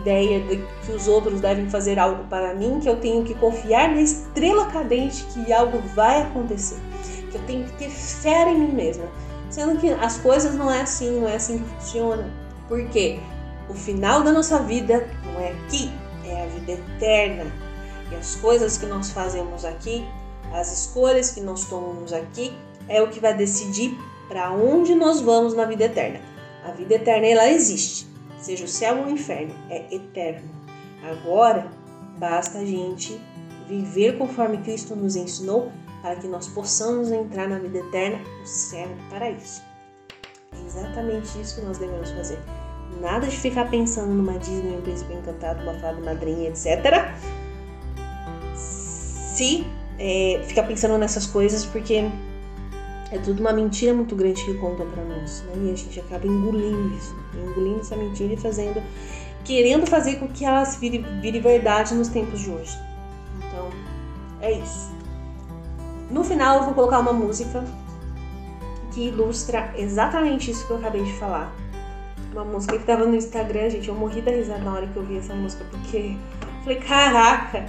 ideia 0.00 0.40
de 0.40 0.56
que 0.84 0.92
os 0.92 1.06
outros 1.06 1.40
devem 1.40 1.70
fazer 1.70 1.98
algo 1.98 2.24
para 2.24 2.54
mim, 2.54 2.80
que 2.80 2.88
eu 2.88 2.96
tenho 2.96 3.24
que 3.24 3.34
confiar 3.34 3.90
na 3.90 4.00
estrela 4.00 4.66
cadente 4.66 5.24
que 5.32 5.52
algo 5.52 5.78
vai 5.94 6.22
acontecer, 6.22 6.78
que 7.30 7.36
eu 7.36 7.42
tenho 7.46 7.64
que 7.64 7.72
ter 7.74 7.90
fé 7.90 8.50
em 8.50 8.58
mim 8.58 8.72
mesma. 8.72 9.04
Sendo 9.48 9.78
que 9.78 9.90
as 9.90 10.18
coisas 10.18 10.56
não 10.56 10.70
é 10.70 10.80
assim, 10.80 11.20
não 11.20 11.28
é 11.28 11.36
assim 11.36 11.58
que 11.58 11.68
funciona. 11.76 12.28
Porque 12.68 13.20
o 13.68 13.74
final 13.74 14.24
da 14.24 14.32
nossa 14.32 14.58
vida 14.58 15.06
não 15.24 15.40
é 15.40 15.52
aqui, 15.52 15.90
é 16.24 16.42
a 16.42 16.46
vida 16.46 16.72
eterna. 16.72 17.65
E 18.10 18.14
as 18.14 18.36
coisas 18.36 18.78
que 18.78 18.86
nós 18.86 19.10
fazemos 19.10 19.64
aqui, 19.64 20.04
as 20.52 20.72
escolhas 20.72 21.30
que 21.30 21.40
nós 21.40 21.64
tomamos 21.64 22.12
aqui, 22.12 22.56
é 22.88 23.02
o 23.02 23.08
que 23.08 23.20
vai 23.20 23.34
decidir 23.34 23.98
para 24.28 24.52
onde 24.52 24.94
nós 24.94 25.20
vamos 25.20 25.54
na 25.54 25.64
vida 25.64 25.84
eterna. 25.84 26.20
A 26.64 26.70
vida 26.70 26.94
eterna 26.94 27.26
ela 27.26 27.48
existe, 27.48 28.06
seja 28.38 28.64
o 28.64 28.68
céu 28.68 28.98
ou 28.98 29.06
o 29.06 29.10
inferno, 29.10 29.54
é 29.70 29.94
eterno. 29.94 30.48
Agora 31.02 31.70
basta 32.18 32.58
a 32.58 32.64
gente 32.64 33.20
viver 33.68 34.18
conforme 34.18 34.58
Cristo 34.58 34.94
nos 34.94 35.16
ensinou 35.16 35.70
para 36.02 36.16
que 36.16 36.28
nós 36.28 36.48
possamos 36.48 37.10
entrar 37.10 37.48
na 37.48 37.58
vida 37.58 37.78
eterna, 37.78 38.18
no 38.18 38.46
céu 38.46 38.88
e 38.88 39.10
paraíso. 39.10 39.62
É 40.52 40.66
exatamente 40.66 41.40
isso 41.40 41.56
que 41.56 41.66
nós 41.66 41.78
devemos 41.78 42.10
fazer. 42.12 42.38
Nada 43.00 43.26
de 43.26 43.36
ficar 43.36 43.68
pensando 43.70 44.14
numa 44.14 44.38
Disney, 44.38 44.76
um 44.76 44.82
príncipe 44.82 45.12
encantado, 45.12 45.62
uma 45.62 45.74
fada 45.74 46.00
madrinha, 46.00 46.48
etc. 46.48 46.66
Se 49.36 49.66
é, 49.98 50.42
ficar 50.46 50.62
pensando 50.62 50.96
nessas 50.96 51.26
coisas, 51.26 51.66
porque 51.66 52.08
é 53.12 53.18
tudo 53.18 53.40
uma 53.40 53.52
mentira 53.52 53.92
muito 53.92 54.16
grande 54.16 54.42
que 54.42 54.54
contam 54.54 54.88
para 54.88 55.04
nós, 55.04 55.42
né? 55.42 55.52
E 55.66 55.72
a 55.72 55.76
gente 55.76 56.00
acaba 56.00 56.26
engolindo 56.26 56.96
isso, 56.96 57.14
engolindo 57.34 57.80
essa 57.80 57.94
mentira 57.96 58.32
e 58.32 58.36
fazendo, 58.38 58.82
querendo 59.44 59.86
fazer 59.86 60.16
com 60.16 60.26
que 60.26 60.42
ela 60.42 60.64
vire, 60.64 61.04
vire 61.20 61.38
verdade 61.38 61.94
nos 61.94 62.08
tempos 62.08 62.40
de 62.40 62.50
hoje. 62.50 62.78
Então, 63.36 63.68
é 64.40 64.52
isso. 64.52 64.90
No 66.10 66.24
final, 66.24 66.60
eu 66.60 66.64
vou 66.64 66.72
colocar 66.72 66.98
uma 67.00 67.12
música 67.12 67.62
que 68.92 69.08
ilustra 69.08 69.74
exatamente 69.76 70.50
isso 70.50 70.66
que 70.66 70.72
eu 70.72 70.78
acabei 70.78 71.04
de 71.04 71.12
falar. 71.12 71.54
Uma 72.32 72.44
música 72.44 72.78
que 72.78 72.84
tava 72.86 73.04
no 73.04 73.14
Instagram, 73.14 73.68
gente. 73.68 73.88
Eu 73.88 73.94
morri 73.94 74.22
da 74.22 74.30
risada 74.30 74.64
na 74.64 74.72
hora 74.72 74.86
que 74.86 74.96
eu 74.96 75.04
vi 75.04 75.18
essa 75.18 75.34
música, 75.34 75.62
porque 75.70 76.16
falei, 76.64 76.78
caraca, 76.80 77.66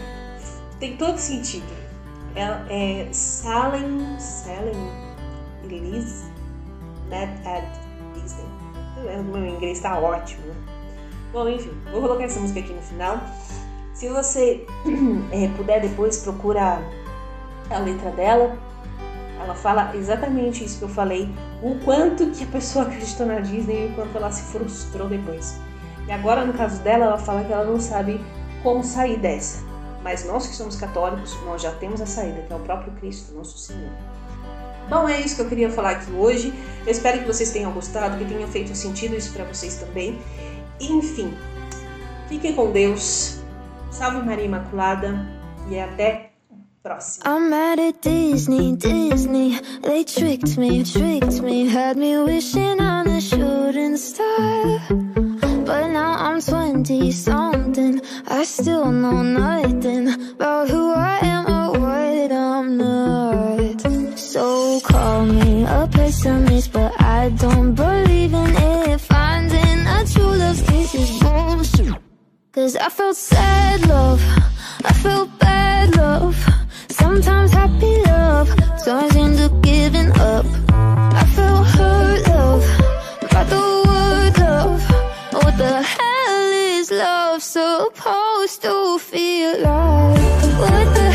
tem 0.80 0.98
todo 0.98 1.18
sentido. 1.18 1.68
Ela 2.36 2.66
é 2.70 3.08
Salem, 3.12 4.20
Salem 4.20 4.76
Elise 5.64 6.26
Net 7.10 7.32
at 7.48 7.64
Disney. 8.14 8.46
O 9.20 9.24
meu 9.24 9.46
inglês 9.46 9.80
tá 9.80 9.98
ótimo? 9.98 10.44
Bom, 11.32 11.50
enfim, 11.50 11.72
vou 11.92 12.02
colocar 12.02 12.24
essa 12.24 12.40
música 12.40 12.60
aqui 12.60 12.74
no 12.74 12.82
final. 12.82 13.20
Se 13.94 14.08
você 14.10 14.66
é, 15.32 15.48
puder 15.58 15.82
depois 15.82 16.20
procura 16.20 16.82
a 17.70 17.80
letra 17.80 18.12
dela, 18.12 18.58
ela 19.42 19.56
fala 19.56 19.96
exatamente 19.96 20.64
isso 20.64 20.80
que 20.80 20.86
eu 20.86 20.90
falei, 20.90 21.30
o 21.62 21.76
quanto 21.84 22.30
que 22.32 22.44
a 22.44 22.48
pessoa 22.48 22.86
acreditou 22.86 23.26
na 23.26 23.40
Disney 23.40 23.88
e 23.88 23.92
o 23.92 23.96
quanto 23.96 24.16
ela 24.18 24.32
se 24.32 24.52
frustrou 24.52 25.08
depois. 25.08 25.60
E 26.08 26.12
agora, 26.12 26.46
no 26.46 26.54
caso 26.54 26.82
dela, 26.82 27.06
ela 27.06 27.18
fala 27.18 27.44
que 27.44 27.52
ela 27.52 27.66
não 27.66 27.80
sabe 27.80 28.22
como 28.64 28.84
sair 28.84 29.18
dessa. 29.18 29.67
Mas 30.08 30.24
nós 30.24 30.48
que 30.48 30.56
somos 30.56 30.78
católicos, 30.78 31.38
nós 31.44 31.62
já 31.62 31.70
temos 31.70 32.00
a 32.00 32.06
saída, 32.06 32.42
que 32.44 32.54
é 32.54 32.56
o 32.56 32.60
próprio 32.60 32.94
Cristo, 32.94 33.36
nosso 33.36 33.58
Senhor. 33.58 33.92
Bom, 34.90 35.10
é 35.10 35.20
isso 35.20 35.36
que 35.36 35.42
eu 35.42 35.50
queria 35.50 35.70
falar 35.70 35.92
aqui 35.92 36.10
hoje. 36.14 36.54
Eu 36.86 36.92
espero 36.94 37.20
que 37.20 37.26
vocês 37.26 37.52
tenham 37.52 37.74
gostado, 37.74 38.18
que 38.18 38.24
tenha 38.24 38.48
feito 38.48 38.74
sentido 38.74 39.18
isso 39.18 39.34
para 39.34 39.44
vocês 39.44 39.76
também. 39.76 40.18
Enfim, 40.80 41.34
fiquem 42.30 42.56
com 42.56 42.72
Deus. 42.72 43.40
Salve 43.92 44.26
Maria 44.26 44.46
Imaculada 44.46 45.28
e 45.70 45.78
até. 45.78 46.32
I'm 47.26 47.50
mad 47.50 47.78
at 47.78 48.02
Disney, 48.02 48.78
Disney. 48.78 49.60
They 49.82 50.06
tricked 50.06 50.58
me, 50.58 50.86
tricked 50.86 51.42
me, 51.42 51.68
had 51.68 51.98
me 51.98 52.18
wishing 52.20 52.80
on 52.80 53.08
a 53.10 53.20
shooting 53.20 53.98
star. 53.98 54.80
But 55.68 55.88
now 55.88 56.14
I'm 56.18 56.40
20 56.40 57.12
something. 57.12 58.02
I 58.30 58.46
still 58.46 58.90
know 58.90 59.22
nothing 59.22 59.97
pessimist, 66.28 66.74
but 66.74 66.92
I 67.02 67.30
don't 67.30 67.74
believe 67.74 68.34
in 68.34 68.56
it. 68.56 69.00
Finding 69.02 69.80
a 69.96 70.06
true 70.12 70.36
love 70.42 70.60
case 70.68 70.96
is 70.96 71.20
bullshit. 71.20 71.94
Cause 72.52 72.76
I 72.76 72.90
felt 72.90 73.16
sad 73.16 73.88
love, 73.88 74.22
I 74.84 74.94
felt 74.94 75.30
bad 75.40 75.96
love. 75.96 76.36
Sometimes 76.90 77.52
happy 77.52 78.02
love, 78.04 78.50
end 79.16 79.40
up 79.40 79.62
giving 79.62 80.12
up. 80.20 80.46
I 81.22 81.24
felt 81.36 81.68
hurt 81.68 82.28
love, 82.28 82.66
by 83.32 83.44
the 83.54 83.64
word 83.88 84.34
love. 84.40 84.82
What 85.34 85.58
the 85.58 85.82
hell 85.82 86.52
is 86.78 86.92
love 86.92 87.42
supposed 87.44 88.62
to 88.64 89.00
feel 89.00 89.54
like? 89.62 90.20
What 90.62 91.07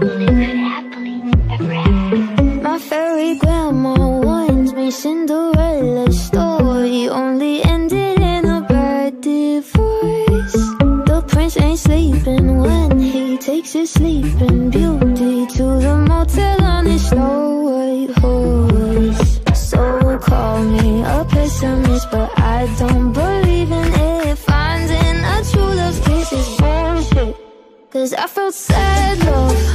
My 0.00 0.06
fairy 2.78 3.36
grandma 3.36 3.94
warns 4.20 4.72
me 4.72 4.90
Cinderella's 4.90 6.18
story 6.24 7.06
only 7.10 7.62
ended 7.62 8.18
in 8.18 8.46
a 8.46 8.62
bad 8.62 9.20
divorce. 9.20 10.54
The 11.04 11.22
prince 11.28 11.58
ain't 11.58 11.78
sleeping 11.80 12.60
when 12.60 12.98
he 12.98 13.36
takes 13.36 13.74
his 13.74 13.90
sleeping 13.90 14.70
beauty 14.70 15.46
to 15.46 15.64
the 15.84 15.96
motel 16.08 16.64
on 16.64 16.86
his 16.86 17.06
snow 17.06 17.60
white 17.68 18.16
horse. 18.20 19.40
So 19.52 20.18
call 20.18 20.64
me 20.64 21.02
a 21.02 21.26
pessimist, 21.28 22.10
but 22.10 22.30
I 22.38 22.74
don't 22.78 23.12
believe 23.12 23.70
in 23.70 23.92
it. 23.92 24.38
Finding 24.38 25.24
a 25.24 25.44
true 25.44 25.74
love 25.74 26.02
kiss 26.06 26.32
is 26.32 26.56
bullshit. 26.56 27.36
Cause 27.92 28.14
I 28.14 28.26
felt 28.28 28.54
sad 28.54 29.18
love, 29.26 29.69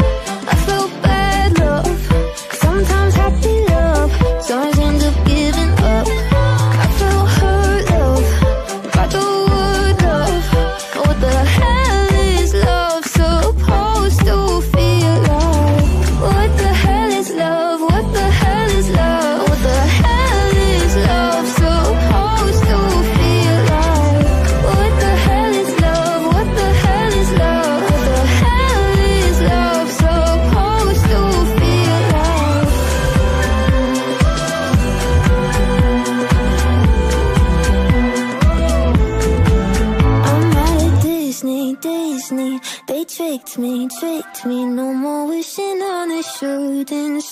tricked 46.46 47.25